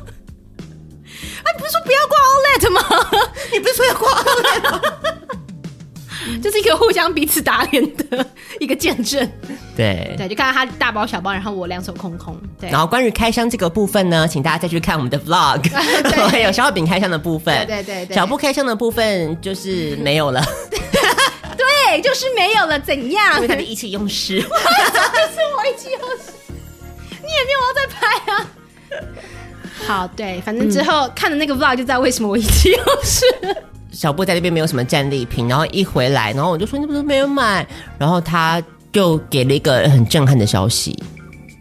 [1.45, 2.81] 哎，不是说不要逛 Outlet 吗？
[3.53, 4.81] 你不是说要逛 Outlet 吗？
[6.41, 8.25] 就是一个互相彼此打脸的
[8.59, 9.27] 一个见证，
[9.75, 10.13] 对。
[10.17, 12.35] 对，就看到他大包小包，然后我两手空空。
[12.59, 15.63] 对，然后关于开箱这个部分呢，请大家再去看我们的 vlog，
[16.29, 23.35] 还 有小化饼开箱的部分，对对对，小布开箱的部分就是没有了，对，就是没有了，怎样？
[23.35, 28.47] 因为他的意气用事，是我意气用事，你也没有要再拍啊。
[29.87, 33.25] 好，对，反正之后看的那个 vlog 就知道为什么我意气用事。
[33.91, 37.65] 小布在那边没有什么战利品，然后一回来，然后我就说你怎么没有买？
[37.97, 38.61] 然后他
[38.91, 40.97] 就给了一个很震撼的消息。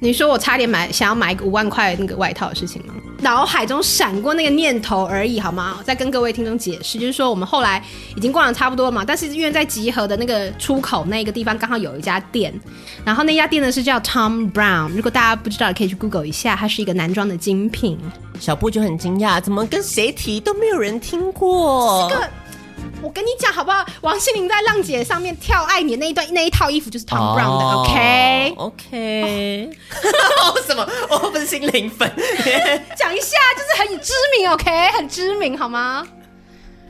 [0.01, 2.95] 你说我差点买想要买一个五万块那个外套的事情吗？
[3.21, 5.75] 脑海中闪过那个念头而已，好吗？
[5.79, 7.83] 我再跟各位听众解释，就是说我们后来
[8.17, 12.55] 已经逛的差不多了嘛，但是因为在集合的那个出口那个地方刚好有一家店，
[13.05, 17.99] 然后那家店呢是叫 Thom Browne，如果大家不知道，可以去 Google 一下，它是一个男装的精品。
[18.39, 22.09] 小布就很惊讶，怎么跟谁提都没有人听过。
[22.09, 22.31] 这个
[23.01, 23.85] 我跟你讲好不好？
[24.01, 29.71] 王心凌在浪姐上面跳爱你的那一段那一套衣服就是 Thom Browne 的，OK OK。
[30.67, 30.87] 什么？
[31.11, 32.11] 我不是心凌粉。
[32.97, 36.07] 讲一下，就是很知名，OK，很知名好吗？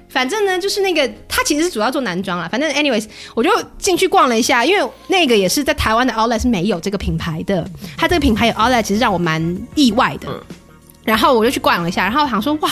[0.08, 2.48] 反正呢，就是那个他其实是主要做男装啦。
[2.50, 7.68] 反正 anyways，我就进去逛了一下，因为那个也是在台湾的 Outlet 是没有这个品牌的。
[7.96, 9.40] 他这个品牌有 Outlet，其实让我蛮
[9.74, 10.28] 意外的。
[10.30, 10.42] 嗯、
[11.04, 12.70] 然后我就去逛了一下，然后我想说，哇，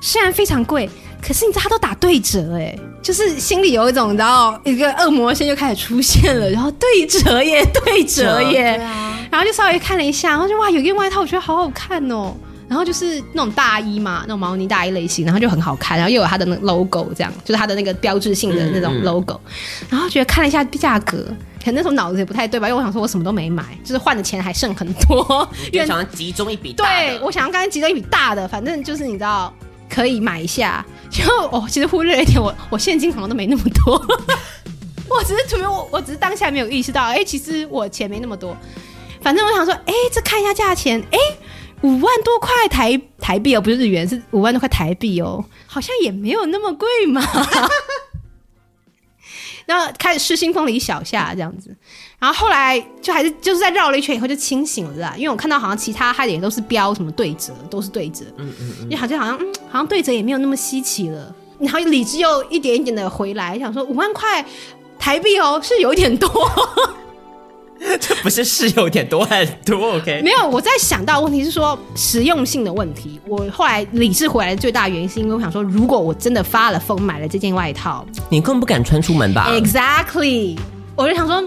[0.00, 0.90] 虽然非常贵。
[1.26, 12.32] 可是你知道他都打对折哎，就是心里有一种，然后一个恶魔先就开始出现了，然后对折耶，对折耶，啊、然后就稍微看了一下，然后就哇，有一件外套我觉得好好看哦，
[12.68, 19.50] 然后就是那种大衣嘛，那种毛呢大衣类型，然后就很好看，然后又有它的那个 logo，这样就是它的那个标志性的那种 logo，嗯。
[19.82, 21.16] 嗯，然后觉得看了一下价格，
[21.58, 29.52] 可能那时候脑子也不太对吧，因为我想说我什么都没买，就是换的钱还剩很多，因为想要集中一笔对，我想要刚才集中一笔大的，反正就是你知道
[29.88, 30.84] 可以买一下。
[31.10, 33.94] 就哦，其实忽略了一点，我我现金好像都没那么多，
[35.08, 38.56] 我只是图我我只是当下没有意识到，哎、其实我钱没那么多。
[39.22, 41.18] 反正我想说，哎、欸，这看一下价钱，哎、
[41.82, 47.22] 五万多块台台币哦，不是日元，是五万多块台币哦，好像也没有那么贵嘛。
[49.66, 51.74] 然后开始失心疯了一小下，这样子。
[52.18, 64.44] 然后后来就还是就是在绕了一圈以后就清醒了啦，因为我看到好像其他它也都是标什么对折，都是对折，嗯嗯嗯，因为好像好像嗯好像对折也没有那么稀奇了，然后理智又一点一点的回来，想说五万块
[64.98, 66.28] 台币哦是有一点多。
[68.00, 70.22] 这不是是有点多很多，OK？
[70.22, 73.20] 没有，我在想到问题是说实用性的问题。
[73.28, 80.58] 我后来理智回来的最大原因是因为我想说，如果我真的发了疯买了这件外套，你根本不敢穿出门吧？Exactly，
[80.96, 81.46] 我就想说。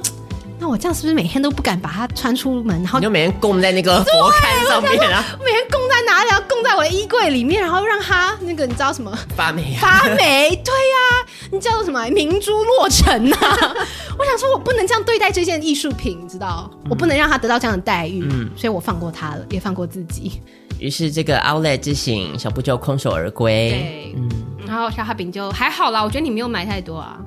[0.60, 2.76] 那我这样是不是每天都不敢把它穿出门？
[2.84, 5.24] 然后你就每天供在那个佛龛上面啊？
[5.40, 6.30] 我每天供在哪里？
[6.32, 9.76] 要供在我的衣柜里面，然后让它那个你知道什么发霉？
[9.80, 10.50] 发霉？
[10.64, 12.06] 对呀、啊，你叫做什么？
[12.10, 13.40] 明珠落成啊！
[14.18, 16.70] 我想说，我不能这样对待这件艺术品，你知道？
[16.84, 20.42] 嗯、我不能让它得到这样的待遇，嗯，所以我放过它了，也放过自己。
[20.78, 23.70] 于是这个 Outlet 之行，小布就空手而归。
[23.70, 24.30] 对，嗯，
[24.68, 27.18] 然后小哈饼就还好啦，我觉得你没有买太多啊。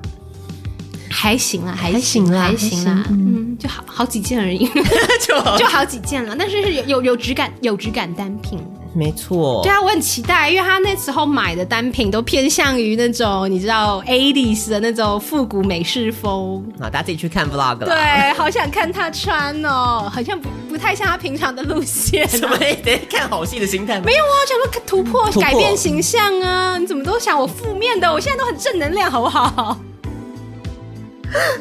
[1.13, 4.67] 还行啦，还行啦，还行啦，嗯，就好好几件而已，
[5.21, 6.35] 就好就好几件了。
[6.37, 8.59] 但是是有有有质感有质感单品，
[8.95, 9.61] 没错。
[9.63, 16.63] 对啊，我很期待，因为他那时候买的单品都偏向于那种你知道 80s 的那种复古美式风。
[16.79, 17.85] 啊，大家自己去看 vlog 了。
[17.85, 22.27] 对，好想看他穿哦，好像不不太像他平常的路线。
[22.27, 22.57] 什么？
[22.57, 23.99] 得看好戏的心态？
[24.01, 26.77] 没有啊，想说突破改变形象啊！
[26.77, 28.11] 你怎么都想我负面的？
[28.11, 29.77] 我现在都很正能量，好不好？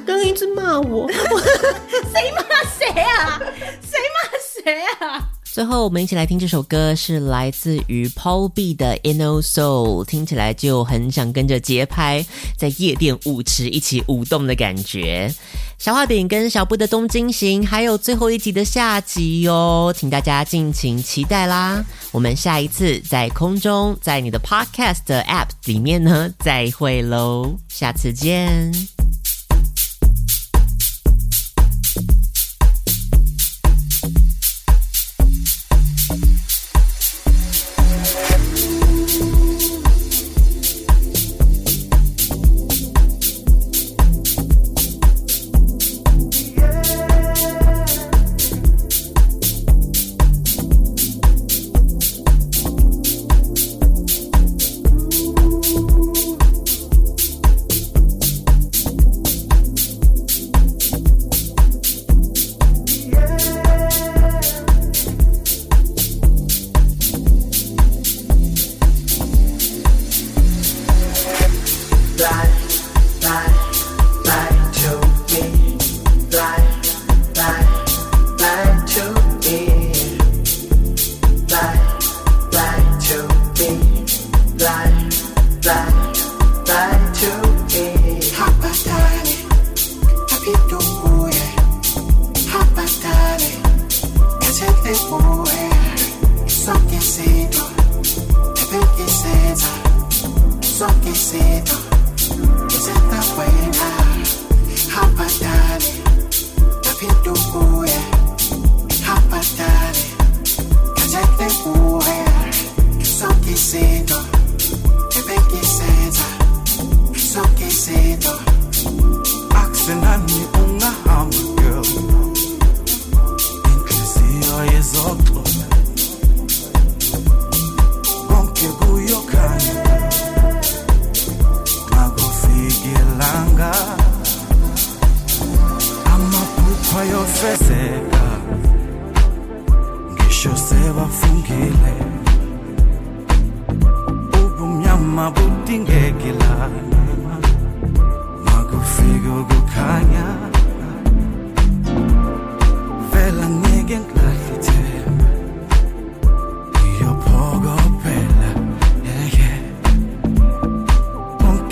[0.06, 1.10] 刚刚一直骂我，
[2.12, 2.42] 谁骂
[2.78, 3.40] 谁啊？
[3.82, 5.28] 谁骂谁啊？
[5.44, 12.24] 最后，我们一起来听这首歌，是来自于 Paul B 的 Inno Soul，听起来就很想跟着节拍，
[12.56, 15.30] 在夜店舞池一起舞动的感觉。
[15.78, 21.84] 小画饼跟小布的东京行，还有最后一集的下集哟，请大家敬请期待啦！
[22.12, 28.72] 我们下一次在空中，在你的 Podcast 的 App 里面呢，再会喽，下次见。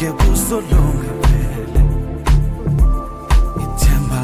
[0.01, 1.83] que puso longe pele
[3.63, 4.21] ithemba.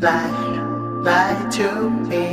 [0.00, 2.27] lie, lie to me.